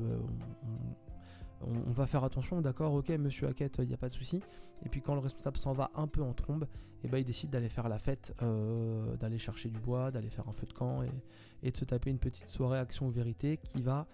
[1.62, 4.42] va faire attention, d'accord, ok, monsieur Hackett, il n'y a pas de souci.
[4.86, 6.68] Et puis quand le responsable s'en va un peu en trombe,
[7.04, 8.34] et bah, il décide d'aller faire la fête,
[9.20, 11.04] d'aller chercher du bois, d'aller faire un feu de camp
[11.64, 14.08] et, de se taper une petite soirée action vérité qui va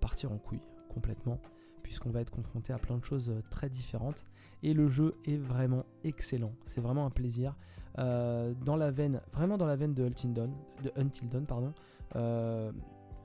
[0.00, 1.38] partir en couille complètement
[1.86, 4.26] puisqu'on va être confronté à plein de choses euh, très différentes.
[4.64, 6.50] Et le jeu est vraiment excellent.
[6.66, 7.54] C'est vraiment un plaisir.
[8.00, 11.72] Euh, dans la veine, vraiment dans la veine de Until Dawn, de Until pardon,
[12.16, 12.72] euh,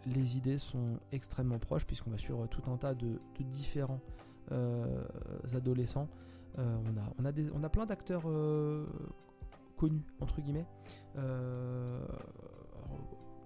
[0.05, 4.01] les idées sont extrêmement proches puisqu'on va suivre tout un tas de, différents
[5.53, 6.09] adolescents.
[6.57, 8.23] on, a, on, a plein d'acteurs
[9.77, 10.65] connus, entre guillemets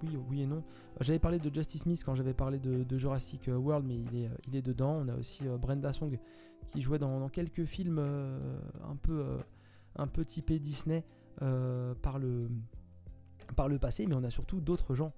[0.03, 0.63] oui, oui et non.
[1.01, 3.97] J'avais parlé de Justice Smith quand j'avais parlé de, Jurassic World, mais
[4.47, 5.01] il est, dedans.
[5.05, 6.17] On a aussi euh, Brenda Song
[6.71, 9.37] qui jouait dans, quelques films euh, un, peu, euh,
[9.97, 11.03] un typés Disney
[11.39, 12.49] par le
[13.79, 15.13] passé, mais on a surtout d'autres gens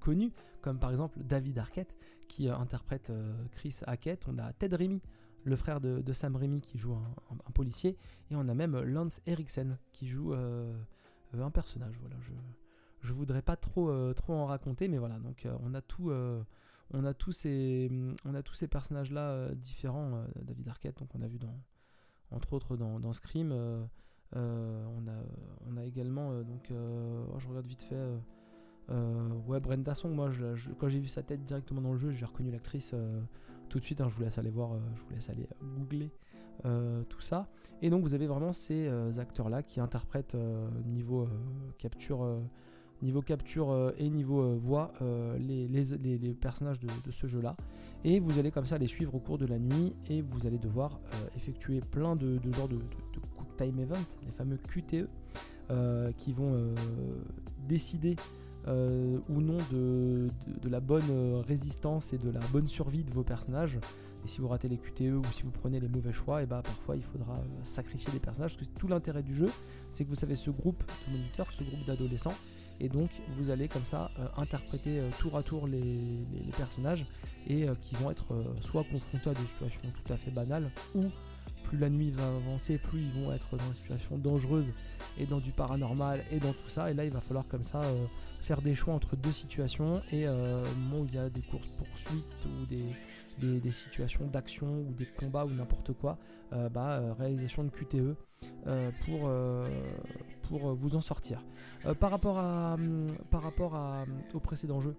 [0.00, 1.94] connus, comme par exemple David Arquette
[2.28, 3.12] qui interprète
[3.52, 4.26] Chris Hackett.
[4.28, 5.00] On a Ted Remy,
[5.44, 7.96] le frère de, Sam Remy qui joue un, policier,
[8.30, 11.96] et on a même Lance Eriksen qui joue un personnage.
[12.00, 12.32] Voilà, je
[13.06, 16.10] je voudrais pas trop, euh, trop en raconter, mais voilà, donc euh, on a tout.
[16.10, 16.42] Euh,
[16.92, 17.90] on a tous ces,
[18.24, 21.58] on a tous ces personnages-là différents, David Arquette, donc on a vu dans,
[22.30, 23.50] entre autres dans, dans Scream.
[24.32, 25.24] on, a,
[25.66, 27.96] on a également, donc, oh, je regarde vite fait.
[28.88, 30.30] Ouais, Brenda Song, moi,
[30.78, 32.94] quand j'ai vu sa tête directement dans le jeu, j'ai reconnu l'actrice
[33.68, 34.00] tout de suite.
[34.00, 36.10] Hein, je vous laisse aller voir, je vous laisse aller googler
[37.08, 37.48] tout ça.
[37.82, 40.36] Et donc, vous avez vraiment ces acteurs-là qui interprètent
[40.84, 41.28] niveau
[43.22, 47.56] capture euh, et niveau euh, voix euh, les, personnages de, ce jeu là
[48.04, 50.58] et vous allez comme ça les suivre au cours de la nuit et vous allez
[50.58, 51.00] devoir
[51.36, 55.08] effectuer plein de, genres de, quick time event les fameux QTE
[56.16, 56.74] qui vont
[57.66, 58.16] décider
[58.66, 60.28] ou non de,
[60.68, 63.78] la bonne résistance et de la bonne survie de vos personnages
[64.24, 66.60] et si vous ratez les QTE ou si vous prenez les mauvais choix, et bah
[66.64, 68.56] parfois il faudra sacrifier des personnages.
[68.56, 69.48] Parce que tout l'intérêt du jeu,
[69.92, 72.34] c'est que vous savez ce groupe de moniteurs, ce groupe d'adolescents,
[72.80, 76.26] et donc vous allez comme ça euh, interpréter euh, tour à tour les,
[76.56, 77.06] personnages
[77.46, 78.26] et euh, qui vont être
[78.60, 81.04] soit confrontés à des situations tout à fait banales ou
[81.68, 84.72] plus la nuit va avancer, plus ils vont être dans des situations dangereuses
[85.18, 86.90] et dans du paranormal et dans tout ça.
[86.90, 87.82] Et là, il va falloir comme ça
[88.40, 91.68] faire des choix entre deux situations et au moment où il y a des courses
[91.68, 96.18] poursuites ou des, situations d'action ou des combats ou n'importe quoi,
[96.52, 98.14] euh, bah, euh, réalisation de QTE
[98.66, 101.42] euh, pour, vous en sortir.
[101.98, 104.94] par rapport, hum, à, au précédent jeu,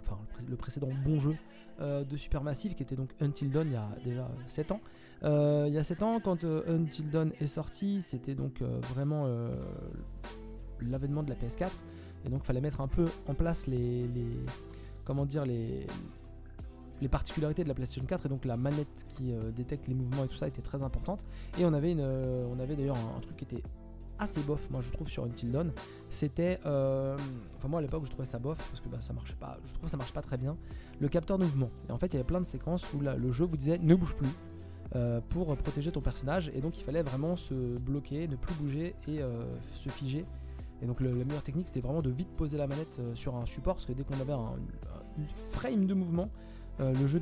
[0.00, 0.18] enfin
[0.48, 1.36] le précédent bon jeu
[1.80, 4.80] de Supermassive qui était donc Until Dawn il y a déjà 7 ans.
[5.22, 8.60] il y a 7 ans, quand Until Dawn est sorti, c'était donc
[8.92, 9.26] vraiment
[10.80, 11.70] l'avènement de la PS4
[12.24, 14.08] et donc fallait mettre un peu en place les,
[15.04, 15.86] comment dire les,
[17.00, 20.24] les particularités de la PlayStation 4 et donc la manette qui euh, détecte les mouvements
[20.24, 21.24] et tout ça était très importante.
[21.58, 23.62] Et on avait, une, euh, on avait d'ailleurs un, truc qui était
[24.18, 25.72] assez bof, moi je trouve, sur Until Dawn.
[26.10, 26.60] C'était.
[26.66, 27.16] Euh,
[27.56, 29.58] enfin, moi à l'époque, je trouvais ça bof parce que bah, ça marchait pas.
[29.64, 30.56] Je trouve ça marche pas très bien.
[31.00, 31.70] Le capteur de mouvement.
[31.88, 33.94] Et en fait, il y avait plein de séquences où le jeu vous disait ne
[33.94, 34.30] bouge plus.
[35.30, 39.20] pour protéger ton personnage et donc il fallait vraiment se bloquer, ne plus bouger et
[39.74, 40.24] se figer
[40.82, 43.74] et donc la meilleure technique c'était vraiment de vite poser la manette sur un support
[43.74, 44.54] parce que dès qu'on avait un,
[45.52, 46.28] frame de mouvement,
[46.80, 47.20] euh, le jeu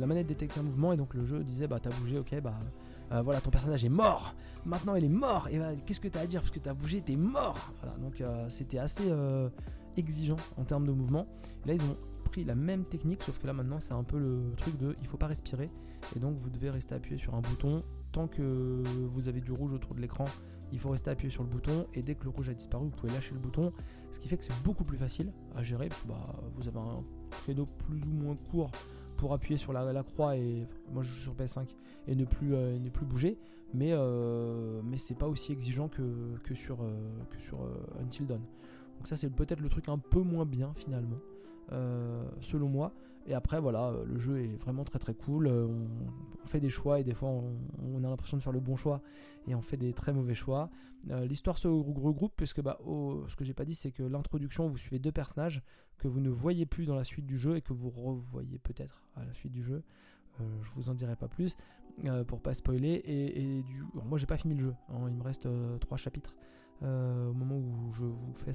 [0.00, 2.54] la manette détectait un mouvement et donc le jeu disait bah t'as bougé, ok bah
[3.12, 4.34] euh, voilà ton personnage est mort.
[4.64, 6.40] Maintenant il est mort et bah, qu'est-ce que t'as à dire?
[6.40, 7.72] Parce que t'as bougé, t'es mort.
[7.82, 9.10] Voilà donc euh, c'était assez
[9.96, 11.26] exigeant en termes de mouvement.
[11.66, 14.52] là ils ont pris la même technique sauf que là maintenant c'est un peu le
[14.56, 15.70] truc de il faut pas respirer
[16.14, 19.72] et donc vous devez rester appuyé sur un bouton tant que vous avez du rouge
[19.72, 20.26] autour de l'écran
[20.72, 22.90] il faut rester appuyé sur le bouton et dès que le rouge a disparu vous
[22.90, 23.72] pouvez lâcher le bouton
[24.12, 27.66] ce qui fait que c'est beaucoup plus facile à gérer bah, vous avez un créneau
[27.66, 28.70] plus ou moins court
[29.18, 31.66] pour appuyer sur la, croix et moi je joue sur PS5
[32.06, 33.36] et ne plus, euh, ne plus bouger.
[33.74, 36.02] Mais, euh, mais c'est pas aussi exigeant que,
[36.42, 36.96] que sur, euh,
[37.28, 37.58] que sur
[38.00, 38.40] Until Dawn.
[38.96, 41.18] Donc ça c'est peut-être le truc un peu moins bien finalement
[42.40, 42.94] selon moi
[43.28, 45.46] et après, voilà, euh, le jeu est vraiment très très cool.
[45.46, 48.74] Euh, on, fait des choix et des fois on, a l'impression de faire le bon
[48.74, 49.02] choix
[49.46, 50.70] et on fait des très mauvais choix.
[51.10, 54.78] Euh, l'histoire se regroupe puisque bah, ce que j'ai pas dit, c'est que l'introduction, vous
[54.78, 55.62] suivez deux personnages
[55.98, 59.04] que vous ne voyez plus dans la suite du jeu et que vous revoyez peut-être
[59.14, 59.82] à la suite du jeu.
[60.38, 61.54] je vous en dirai pas plus
[62.28, 63.02] pour pas spoiler.
[63.04, 64.74] Et, du, moi j'ai pas fini le jeu.
[64.88, 65.06] Hein.
[65.08, 65.46] il me reste
[65.80, 66.34] trois chapitres
[66.80, 68.52] au moment où je vous fais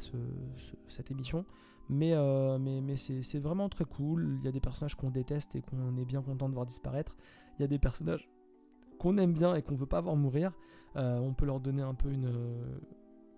[0.88, 1.46] cette émission.
[1.90, 4.38] Mais, euh, mais, mais c'est vraiment très cool.
[4.40, 7.16] Il y a des personnages qu'on déteste et qu'on est bien content de voir disparaître.
[7.58, 8.30] Il y a des personnages
[9.00, 10.52] qu'on aime bien et qu'on veut pas voir mourir.
[10.96, 12.32] Euh, on peut leur donner un peu une,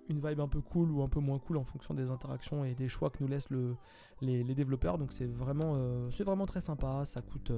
[0.10, 2.88] vibe un peu cool ou un peu moins cool en fonction des interactions et des
[2.88, 3.76] choix que nous laissent le,
[4.22, 4.98] les, développeurs.
[4.98, 7.04] Donc c'est vraiment, euh, vraiment très sympa.
[7.06, 7.52] Ça coûte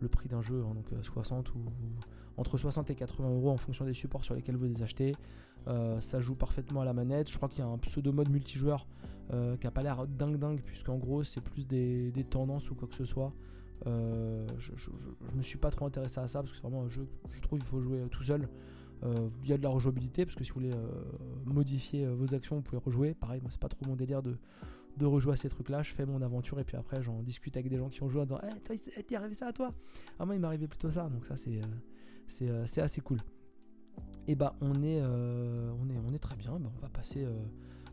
[0.00, 1.58] le prix d'un jeu, hein, donc 60 ou
[2.36, 5.14] entre 60 et 80 euros en fonction des supports sur lesquels vous les achetez.
[6.00, 7.30] ça joue parfaitement à la manette.
[7.30, 8.86] Je crois qu'il y a un pseudo mode multijoueur
[9.30, 12.88] euh, qui a pas l'air dingue dingue, puisqu'en gros c'est plus des, tendances ou quoi
[12.88, 13.34] que ce soit.
[13.86, 14.90] Euh, je, je,
[15.36, 17.58] me suis pas trop intéressé à ça parce que c'est vraiment un jeu je trouve
[17.58, 18.48] qu'il faut jouer tout seul.
[19.04, 20.74] Euh, il y a de la rejouabilité parce que si vous voulez
[21.44, 23.12] modifier vos actions, vous pouvez rejouer.
[23.12, 24.38] Pareil, moi c'est pas trop mon délire de,
[24.96, 25.82] de rejouer à ces trucs-là.
[25.82, 28.22] Je fais mon aventure et puis après j'en discute avec des gens qui ont joué
[28.22, 28.76] en disant Eh, toi,
[29.10, 29.74] il arrivé ça à toi?
[30.18, 31.10] Ah, moi il m'est arrivé plutôt ça.
[31.10, 33.20] Donc ça c'est assez cool.
[34.26, 36.58] Et bah on est, on on est très bien.
[36.58, 37.26] Bah, on va passer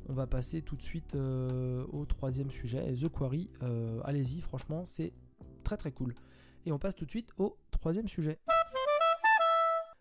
[0.10, 3.50] on va passer tout de suite euh, au troisième sujet, The Quarry.
[3.64, 5.14] Euh, allez-y, franchement, c'est
[5.64, 6.14] très très cool.
[6.66, 8.40] Et on passe tout de suite au troisième sujet.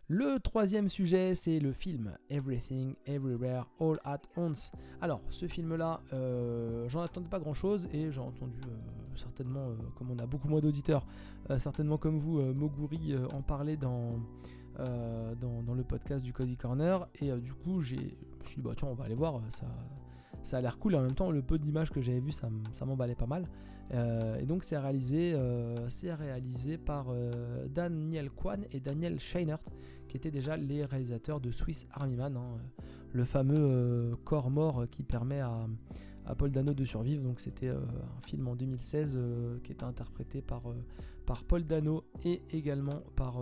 [0.08, 4.70] Le troisième sujet, c'est le film Everything, Everywhere, All at Once.
[5.00, 8.60] Alors, ce film-là, euh, j'en attendais pas grand-chose et j'ai entendu
[9.16, 11.06] certainement, comme on a beaucoup moins d'auditeurs,
[11.56, 14.20] certainement comme vous, Moguri en parler dans,
[14.76, 17.08] dans, le podcast du Cozy Corner.
[17.20, 19.66] Et du coup, j'ai me suis dit, bah tiens, on va aller voir, ça,
[20.42, 20.94] ça a l'air cool.
[20.94, 23.48] Et en même temps, le peu d'images que j'avais vu, ça, ça m'emballait pas mal.
[23.92, 25.36] et donc c'est réalisé,
[26.04, 27.06] réalisé par
[27.68, 29.62] Daniel Kwan et Daniel Scheinert,
[30.08, 32.58] qui étaient déjà les réalisateurs de Swiss Army Man, hein,
[33.12, 35.66] le fameux corps mort qui permet à,
[36.26, 37.22] à Paul Dano de survivre.
[37.22, 39.18] Donc c'était un film en 2016
[39.62, 40.62] qui était interprété par,
[41.26, 43.38] par Paul Dano et également par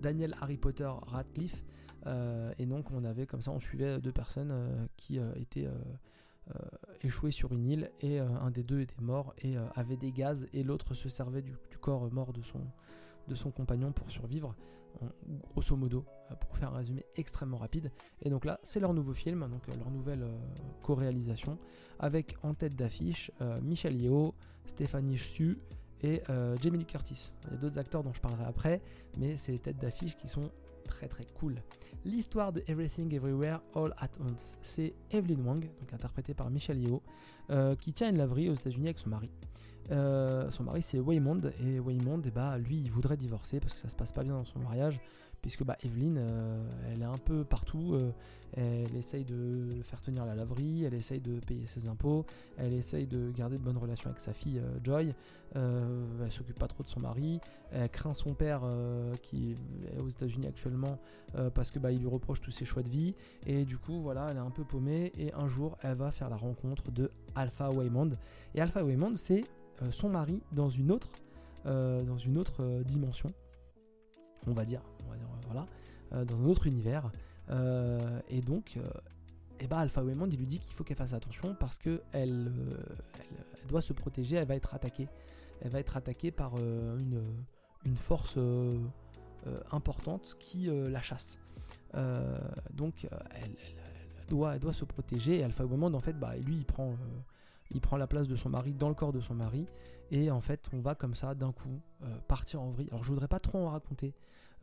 [0.00, 1.64] Daniel Harry Potter Radcliffe.
[2.06, 5.68] Euh, et donc on avait comme ça, on suivait deux personnes euh, qui euh, étaient
[7.02, 10.62] échouées sur une île et un des deux était mort et avait des gaz et
[10.62, 12.60] l'autre se servait du, corps mort de son,
[13.28, 14.54] de son compagnon pour survivre,
[15.54, 16.04] grosso modo,
[16.40, 17.90] pour faire un résumé extrêmement rapide.
[18.20, 20.26] Et donc là, c'est leur nouveau film, donc leur nouvelle
[20.82, 21.56] co-réalisation,
[21.98, 23.30] avec en tête d'affiche
[23.62, 24.34] Michel Yeo,
[24.66, 25.58] Stéphanie Chu
[26.02, 26.20] et
[26.60, 27.32] Jamie Lee Curtis.
[27.46, 28.82] Il y a d'autres acteurs dont je parlerai après,
[29.16, 30.50] mais c'est les têtes d'affiche qui sont
[30.84, 31.56] très très cool.
[32.04, 34.56] L'histoire de Everything Everywhere All at Once.
[34.62, 37.02] C'est Evelyn Wang, donc interprétée par Michelle Yeoh,
[37.50, 39.30] euh, qui tient une laverie aux États-Unis avec son mari.
[39.90, 43.90] Euh, son mari c'est Waymond et Waymond bah, lui il voudrait divorcer parce que ça
[43.90, 44.98] se passe pas bien dans son mariage
[45.44, 47.92] puisque bah, Evelyn, euh, elle est un peu partout.
[47.92, 48.12] Euh,
[48.56, 52.24] elle essaye de faire tenir la laverie, elle essaye de payer ses impôts,
[52.56, 55.12] elle essaye de garder de bonnes relations avec sa fille euh, Joy.
[55.54, 57.40] elle s'occupe pas trop de son mari.
[57.72, 58.62] Elle craint son père
[59.20, 59.54] qui
[59.94, 60.98] est aux États-Unis actuellement
[61.54, 63.14] parce que bah, lui reproche tous ses choix de vie.
[63.44, 65.12] Et du coup, voilà, elle est un peu paumée.
[65.18, 68.12] Et un jour, elle va faire la rencontre de Alpha Waymond.
[68.54, 69.44] Et Alpha Waymond, c'est
[69.90, 71.10] son mari dans une autre
[72.84, 73.34] dimension
[74.46, 75.66] on va dire, on va dire voilà,
[76.12, 77.10] euh, dans un autre univers.
[77.50, 78.90] Euh, et donc, et euh,
[79.60, 82.52] eh ben, Alpha Waymond, il lui dit qu'il faut qu'elle fasse attention parce que elle,
[83.68, 85.08] doit se protéger, elle va être attaquée.
[85.62, 88.38] Elle va être attaquée par une, force
[89.70, 91.38] importante qui la chasse.
[92.72, 93.56] donc, elle,
[94.28, 95.38] doit, se protéger.
[95.38, 96.94] Et Alpha Waymond, en fait, bah, lui, il prend
[97.70, 99.66] il prend la place de son mari dans le corps de son mari
[100.10, 101.80] et en fait on va comme ça d'un coup
[102.28, 104.14] partir en vrille alors je voudrais pas trop en raconter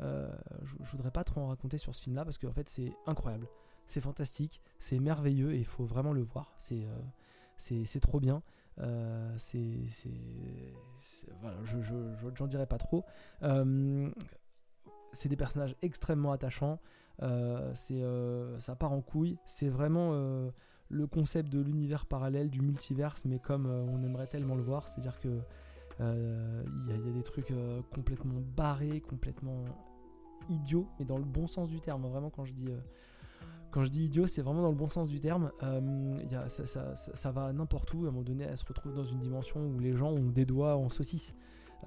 [0.02, 0.30] euh,
[0.64, 3.48] je, voudrais pas trop en raconter sur ce film-là parce qu'en fait c'est incroyable,
[3.86, 6.54] c'est fantastique, c'est merveilleux et il faut vraiment le voir.
[6.58, 8.42] C'est euh, c'est trop bien.
[8.80, 9.78] Euh, c'est
[11.42, 11.78] voilà, je
[12.36, 13.06] j'en dirai pas trop.
[15.14, 16.80] c'est des personnages extrêmement attachants.
[17.76, 18.02] c'est
[18.58, 19.38] ça part en couille.
[19.46, 20.14] C'est vraiment
[20.90, 24.88] le concept de l'univers parallèle, du multiverse, mais comme on aimerait tellement le voir.
[24.88, 25.42] C'est-à-dire que
[26.00, 27.54] il y, a des trucs
[27.94, 29.66] complètement barrés, complètement
[30.50, 32.06] idiot, mais dans le bon sens du terme.
[32.08, 32.80] Vraiment, quand je dis, euh,
[33.72, 35.52] quand je dis idiot, c'est vraiment dans le bon sens du terme.
[35.64, 38.06] Euh, ça, va n'importe où.
[38.06, 40.46] À un moment donné, elle se retrouve dans une dimension où les gens ont des
[40.46, 41.34] doigts en saucisse.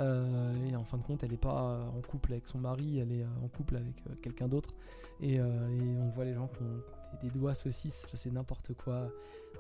[0.01, 3.13] Euh, et en fin de compte, elle n'est pas en couple avec son mari, elle
[3.13, 4.75] est en couple avec quelqu'un d'autre.
[5.21, 6.83] Et, on voit les gens qui ont
[7.23, 9.09] des, doigts saucisses, c'est n'importe quoi.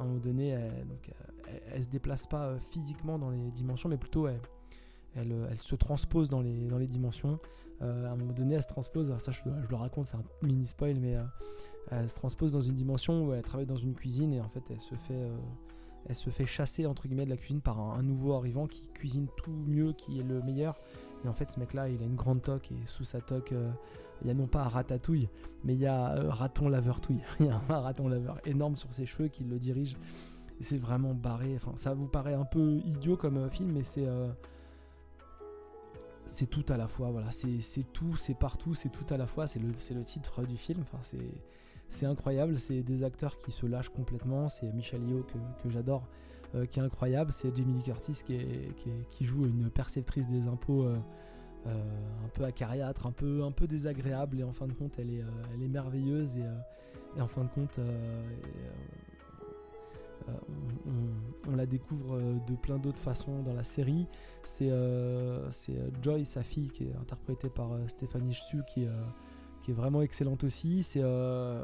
[0.01, 1.13] À un moment donné, elle, donc,
[1.73, 4.41] elle, se déplace pas physiquement dans les dimensions, mais plutôt elle,
[5.17, 7.39] elle, se transpose dans les, dans les dimensions.
[7.83, 10.67] Euh, à un moment donné, elle se transpose, ça je, le raconte, c'est un mini
[10.67, 11.23] spoil, mais euh,
[11.91, 14.63] elle se transpose dans une dimension où elle travaille dans une cuisine et en fait
[14.71, 15.37] elle se fait, euh,
[16.07, 19.27] elle se fait chasser entre guillemets de la cuisine par un, nouveau arrivant qui cuisine
[19.37, 20.81] tout mieux, qui est le meilleur.
[21.25, 23.55] Et en fait, ce mec-là, il a une grande toque et sous sa toque,
[24.21, 25.31] il y a non pas un ratatouille,
[25.65, 27.23] mais il y a raton laveur touille.
[27.41, 29.97] il y a un raton laveur énorme sur ses cheveux qui le dirige.
[30.61, 31.55] c'est vraiment barré.
[31.57, 34.07] Enfin, ça vous paraît un peu idiot comme film, mais c'est
[36.27, 39.47] c'est tout à la fois, voilà, c'est tout, c'est partout, c'est tout à la fois,
[39.47, 40.85] c'est le, titre du film,
[41.89, 45.25] c'est incroyable, c'est des acteurs qui se lâchent complètement, c'est Michel Yeoh
[45.63, 46.09] que, j'adore,
[46.55, 50.99] euh, qui est incroyable, c'est Jamie Lee Curtis qui, joue une perceptrice des impôts euh,
[51.67, 51.83] euh,
[52.25, 55.25] un peu acariâtre, un peu, un peu désagréable, et en fin de compte, elle est,
[55.55, 57.79] elle est merveilleuse, et, en fin de compte,
[61.47, 64.07] on, la découvre euh, de plein d'autres façons dans la série.
[64.43, 65.51] C'est euh,
[66.03, 68.87] Joy, sa fille, qui est interprétée par Stéphanie Chu, qui,
[69.63, 70.83] qui est vraiment excellente aussi.
[70.83, 71.03] C'est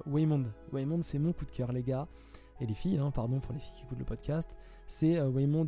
[0.06, 0.46] Waymond.
[0.72, 2.08] Waymond, c'est mon coup de cœur, les gars.
[2.60, 4.58] Et les filles, hein, pardon pour les filles qui écoutent le podcast.
[4.86, 5.64] C'est Waymond,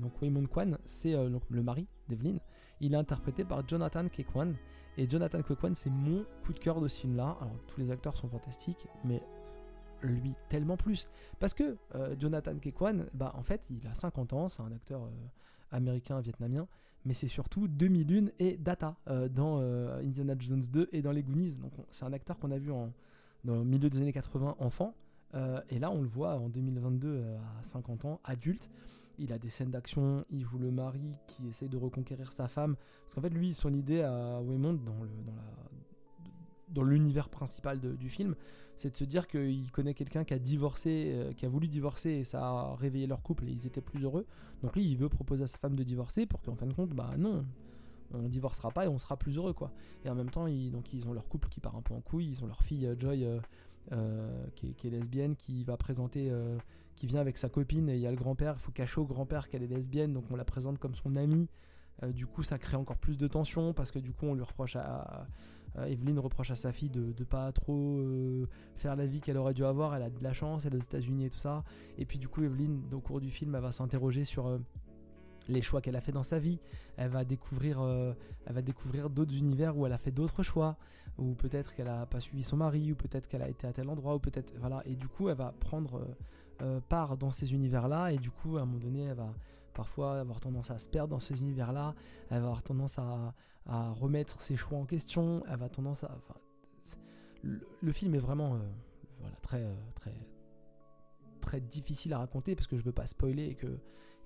[0.00, 2.38] donc Waymond Kwan, c'est le mari d'Evelyn.
[2.80, 4.54] Il est interprété par Jonathan Kekwan.
[4.98, 7.36] Et Jonathan Kekwan, c'est mon coup de cœur de ce film-là.
[7.40, 9.22] Alors, tous les acteurs sont fantastiques, mais
[10.02, 11.08] lui tellement plus.
[11.38, 15.04] Parce que euh, Jonathan Kekwan, bah, en fait, il a 50 ans, c'est un acteur
[15.04, 15.10] euh,
[15.70, 16.66] américain, vietnamien,
[17.04, 19.60] mais c'est surtout 2001 et Data euh, dans
[20.00, 21.58] Indiana Jones 2 et dans les Goonies.
[21.58, 22.92] Donc c'est un acteur qu'on a vu en,
[23.44, 24.94] dans le milieu des années 80 enfant,
[25.68, 27.22] et là on le voit en 2022
[27.60, 28.70] à 50 ans, adulte.
[29.18, 32.76] Il a des scènes d'action, il joue le mari qui essaye de reconquérir sa femme.
[33.02, 34.94] Parce qu'en fait, lui, son idée à Waymond, dans,
[36.68, 38.34] dans l'univers principal du film,
[38.76, 42.10] c'est de se dire qu'il connaît quelqu'un qui a divorcé, euh, qui a voulu divorcer
[42.10, 44.26] et ça a réveillé leur couple et ils étaient plus heureux.
[44.62, 46.90] Donc lui, il veut proposer à sa femme de divorcer pour qu'en fin de compte,
[46.90, 47.44] bah non,
[48.12, 49.72] on divorcera pas et on sera plus heureux quoi.
[50.04, 52.00] Et en même temps, ils, donc ils ont leur couple qui part un peu en
[52.00, 53.26] couille, ils ont leur fille euh, Joy
[53.92, 56.30] euh, qui, est, lesbienne qui va présenter,
[56.96, 59.06] qui vient avec sa copine et il y a le grand-père, il faut cacher au
[59.06, 61.48] grand-père qu'elle est lesbienne, donc on la présente comme son amie.
[62.08, 64.74] du coup, ça crée encore plus de tension parce que du coup, on lui reproche
[64.74, 65.28] à
[65.84, 68.46] Evelyn reproche à sa fille de ne pas trop euh,
[68.76, 69.94] faire la vie qu'elle aurait dû avoir.
[69.94, 71.64] Elle a de la chance, elle est aux États-Unis et tout ça.
[71.98, 74.58] Et puis du coup, Evelyn, au cours du film, elle va s'interroger sur euh,
[75.48, 76.58] les choix qu'elle a fait dans sa vie.
[76.96, 77.82] Elle va découvrir,
[78.46, 80.76] elle va découvrir d'autres univers où elle a fait d'autres choix,
[81.18, 83.88] ou peut-être qu'elle a pas suivi son mari, ou peut-être qu'elle a été à tel
[83.90, 84.82] endroit, ou peut-être voilà.
[84.86, 86.16] Et du coup, elle va prendre
[86.88, 89.30] part dans ces univers-là, et du coup, à un moment donné, elle va
[89.76, 91.94] parfois avoir tendance à se perdre dans ces univers-là.
[92.30, 93.34] Elle va avoir tendance à,
[93.66, 95.42] à remettre ses choix en question.
[95.48, 96.18] Elle va tendance à.
[97.42, 100.14] le, film est vraiment euh, très, euh, très,
[101.40, 103.78] très difficile à raconter parce que je veux pas spoiler et que,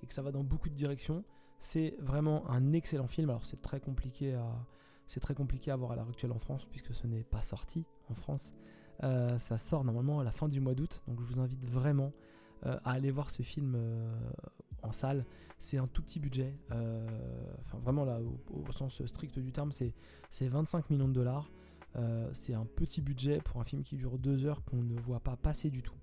[0.03, 1.23] et que ça va dans beaucoup de directions.
[1.59, 3.29] C'est vraiment un excellent film.
[3.29, 4.47] Alors c'est très compliqué à
[5.07, 7.85] c'est très compliqué à voir à l'heure actuelle en France puisque ce n'est pas sorti
[8.09, 8.53] en France.
[9.03, 12.13] Euh, ça sort normalement à la fin du mois d'août, donc je vous invite vraiment
[12.63, 13.75] à aller voir ce film
[14.91, 15.25] salle.
[15.61, 16.55] C'est un tout petit budget.
[16.71, 17.07] Euh,
[17.61, 18.19] enfin, vraiment, là,
[18.49, 19.93] au, sens strict du terme, c'est
[20.41, 21.51] 25 millions de dollars.
[21.97, 25.19] Euh, c'est un petit budget pour un film qui dure deux heures qu'on ne voit
[25.19, 25.93] pas passer du tout.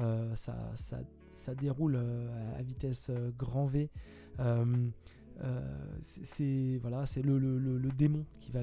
[0.00, 0.98] Euh, ça, ça,
[1.34, 2.00] ça, déroule
[2.58, 3.90] à vitesse grand V.
[6.02, 8.60] c'est voilà, le, le, le, démon qui va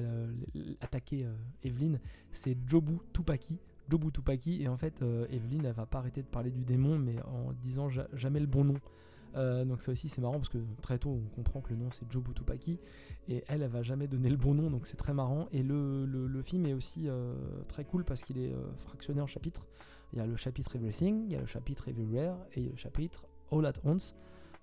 [0.82, 1.26] attaquer
[1.62, 1.98] Evelyn.
[2.32, 3.58] C'est Jobu Tupaki.
[3.88, 4.60] Jobu Tupaki.
[4.62, 5.00] Et en fait,
[5.30, 8.64] Evelyn, elle va pas arrêter de parler du démon, mais en disant jamais le bon
[8.64, 8.76] nom.
[9.36, 11.90] Euh, donc ça aussi c'est marrant parce que très tôt on comprend que le nom
[11.90, 12.78] c'est Jobu Tupaki
[13.28, 16.06] et elle elle va jamais donner le bon nom donc c'est très marrant et le,
[16.06, 17.34] le, film est aussi euh,
[17.66, 19.66] très cool parce qu'il est euh, fractionné en chapitres.
[20.12, 22.68] Il y a le chapitre Everything, il y a le chapitre Everywhere et il y
[22.68, 24.14] a le chapitre All at Once.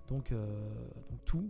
[0.07, 0.33] Donc,
[1.23, 1.47] tout,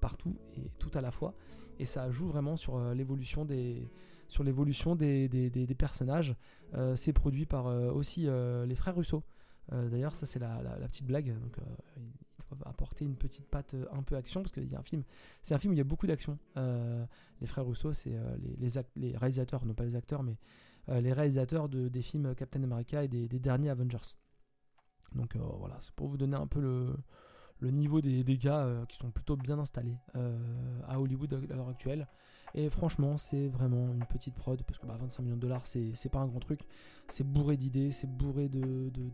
[0.00, 1.34] partout et tout à la fois.
[1.78, 3.88] Et ça joue vraiment sur l'évolution des,
[4.28, 6.34] sur l'évolution des, des, personnages.
[6.96, 8.28] c'est produit par aussi
[8.66, 9.22] les frères Russo.
[9.72, 11.34] D'ailleurs, ça c'est la, la, petite blague.
[11.40, 11.56] Donc,
[12.64, 15.02] apporter une petite patte euh, un peu action parce que y a un film,
[15.42, 16.38] c'est un film où il y a beaucoup d'action.
[16.56, 17.04] Euh,
[17.40, 18.36] les frères Rousseau, c'est euh,
[18.96, 20.36] les, réalisateurs, non pas les acteurs, mais
[20.88, 24.16] les réalisateurs de, des films Captain America et des, derniers Avengers.
[25.14, 29.36] Donc voilà, c'est pour vous donner un peu le, niveau des gars qui sont plutôt
[29.36, 29.96] bien installés
[30.88, 32.08] à Hollywood à l'heure actuelle.
[32.54, 36.08] Et franchement, c'est vraiment une petite prod, parce que bah, 25 millions de dollars, c'est
[36.10, 36.60] pas un grand truc.
[37.08, 39.10] C'est bourré d'idées, c'est bourré de, de,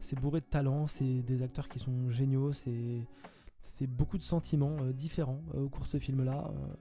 [0.00, 4.92] c'est bourré de talent, c'est des acteurs qui sont géniaux, c'est beaucoup de sentiments euh,
[4.92, 6.50] différents euh, au cours de ce film-là.
[6.50, 6.74] Euh,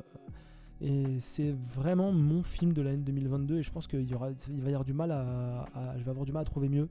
[0.81, 4.61] et c'est vraiment mon film de l'année 2022 et je pense qu'il y aura, il
[4.61, 5.65] va y avoir du mal à,
[5.97, 6.87] je vais avoir du mal à trouver mieux.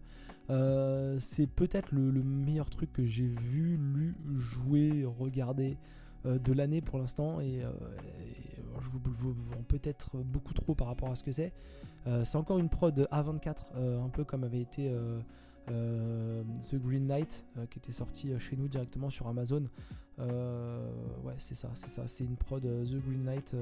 [1.21, 5.79] c'est peut-être le, le, meilleur truc que j'ai vu, lu, joué, regardé
[6.25, 7.63] de l'année pour l'instant et,
[8.81, 9.01] je vous,
[9.33, 9.35] vous
[9.67, 11.53] peut-être beaucoup trop par rapport à ce que c'est.
[12.07, 14.91] Euh, c'est encore une prod A24, euh, un peu comme avait été
[15.71, 19.65] euh, The Green Knight, qui était sorti chez nous directement sur Amazon.
[20.19, 22.07] ouais, c'est ça, c'est ça.
[22.07, 23.55] C'est une prod The Green Knight.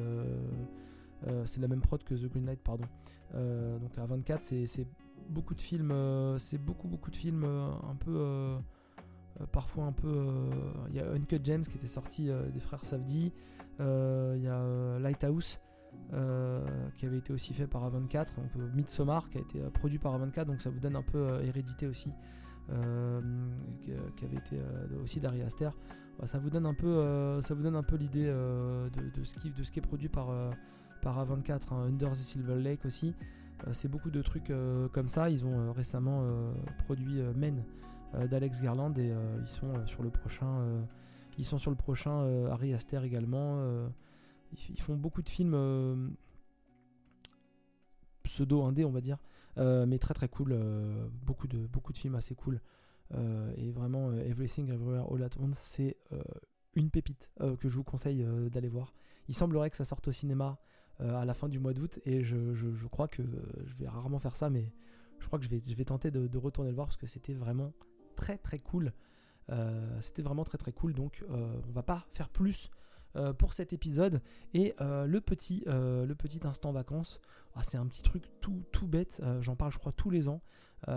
[1.44, 2.84] c'est la même prod que The Green Knight, pardon.
[3.32, 4.86] donc A24, c'est
[5.28, 5.92] beaucoup de films,
[6.38, 8.56] c'est beaucoup beaucoup de films un peu
[9.52, 10.26] parfois un peu.
[10.88, 13.32] Il y a Uncut James qui était sorti des frères Savdi.
[13.80, 15.60] Euh, il y a euh, Lighthouse.
[16.12, 16.62] Euh,
[16.94, 20.44] qui avait été aussi fait par A24, donc Midsommar qui a été produit par A24,
[20.44, 22.12] donc ça vous donne un peu hérédité aussi,
[23.82, 24.60] qui, avait été
[25.02, 25.70] aussi d'Ari Aster.
[26.24, 29.82] ça vous donne un peu, ça vous donne un peu l'idée de, ce qui, est
[29.82, 30.28] produit par,
[31.00, 31.86] par A24, hein.
[31.88, 33.14] Under the Silver Lake aussi.
[33.72, 34.52] c'est beaucoup de trucs
[34.92, 35.30] comme ça.
[35.30, 36.24] Ils ont récemment
[36.84, 37.64] produit Men
[38.14, 40.86] d'Alex Garland et ils sont sur le prochain
[41.38, 43.58] ils sont sur le prochain euh, Harry Aster également.
[43.60, 43.88] Euh,
[44.68, 46.08] ils, font beaucoup de films euh,
[48.22, 49.18] pseudo indé on va dire
[49.56, 50.56] mais très très cool
[51.24, 52.60] beaucoup de beaucoup de films assez cool
[53.56, 55.96] et vraiment Everything Everywhere All at Once c'est
[56.74, 58.94] une pépite que je vous conseille d'aller voir
[59.28, 60.58] il semblerait que ça sorte au cinéma
[61.00, 63.22] à la fin du mois d'août et je, je, crois que
[63.64, 64.72] je vais rarement faire ça mais
[65.18, 67.34] je crois que je vais, je vais tenter de retourner le voir parce que c'était
[67.34, 67.72] vraiment
[68.16, 68.92] très très cool
[69.50, 70.94] euh, c'était vraiment très très cool.
[70.94, 72.70] Donc euh, on va pas faire plus
[73.16, 74.20] euh, pour cet épisode.
[74.54, 77.20] Et le, petit, le petit instant vacances,
[77.54, 79.22] ah, c'est un petit truc tout, tout bête.
[79.40, 80.40] J'en parle je crois tous les ans.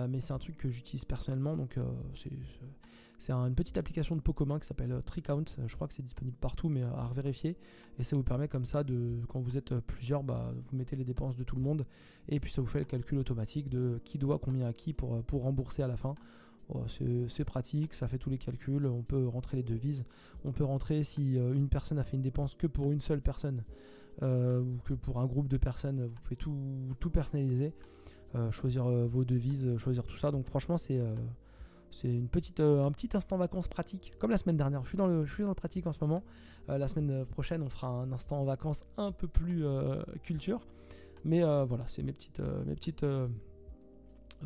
[0.07, 1.55] mais c'est un truc que j'utilise personnellement.
[1.55, 1.77] Donc
[3.19, 5.45] C'est une petite application de pot commun qui s'appelle TreeCount.
[5.65, 7.57] Je crois que c'est disponible partout, mais à revérifier.
[7.97, 11.05] Et ça vous permet comme ça de, quand vous êtes plusieurs, bah, vous mettez les
[11.05, 11.85] dépenses de tout le monde.
[12.27, 15.43] Et puis ça vous fait le calcul automatique de qui doit combien à qui pour
[15.43, 16.15] rembourser à la fin.
[16.87, 20.05] C'est pratique, ça fait tous les calculs, on peut rentrer les devises,
[20.45, 23.63] on peut rentrer si une personne a fait une dépense que pour une seule personne
[24.21, 27.73] ou que pour un groupe de personnes, vous pouvez tout, personnaliser.
[28.35, 30.29] Euh, choisir euh, vos devises, euh, choisir tout ça.
[30.29, 31.01] Donc franchement, c'est
[32.03, 34.83] une petite, un petit instant vacances pratique, comme la semaine dernière.
[34.83, 36.23] Je suis dans le, pratique en ce moment.
[36.67, 39.65] la semaine prochaine, on fera un instant en vacances un peu plus
[40.21, 40.67] culture.
[41.25, 43.03] Mais voilà, c'est mes petites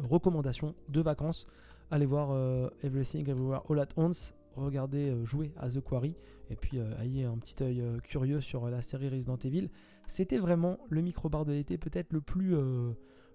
[0.02, 1.46] recommandations de vacances.
[1.94, 2.36] Allez voir
[2.82, 4.34] Everything Everywhere All at Once.
[4.56, 6.16] Regardez jouer à The Quarry.
[6.50, 9.70] Et puis ayez un petit œil curieux sur la série Resident Evil.
[10.08, 12.56] C'était vraiment le micro-bar de l'été, peut-être le plus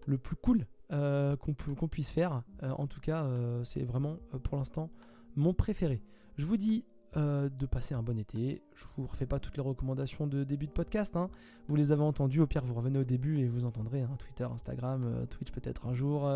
[0.08, 2.42] le plus cool euh, qu'on puisse faire.
[2.62, 4.90] Euh, en tout cas, euh, c'est vraiment pour l'instant
[5.36, 6.02] mon préféré.
[6.36, 6.84] Je vous dis
[7.16, 8.62] de passer un bon été.
[8.74, 11.16] Je vous refais pas toutes les recommandations de début de podcast.
[11.16, 11.30] Hein.
[11.68, 12.40] Vous les avez entendues.
[12.40, 15.94] Au pire, vous revenez au début et vous entendrez hein, Twitter, Instagram, Twitch peut-être un
[15.94, 16.30] jour.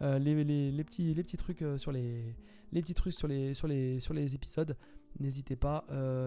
[0.00, 2.36] Les, petits, les petits trucs sur les,
[2.72, 4.76] petits trucs sur les, sur les, sur les épisodes.
[5.20, 5.84] N'hésitez pas,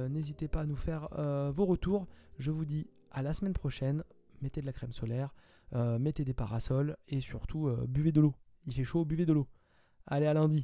[0.09, 1.07] n'hésitez pas à nous faire
[1.53, 2.07] vos retours.
[2.37, 4.03] Je vous dis à la semaine prochaine.
[4.41, 5.33] Mettez de la crème solaire.
[5.73, 8.35] Euh, mettez des parasols et surtout euh, buvez de l'eau.
[8.67, 9.47] Il fait chaud, buvez de l'eau.
[10.07, 10.63] Allez, à lundi.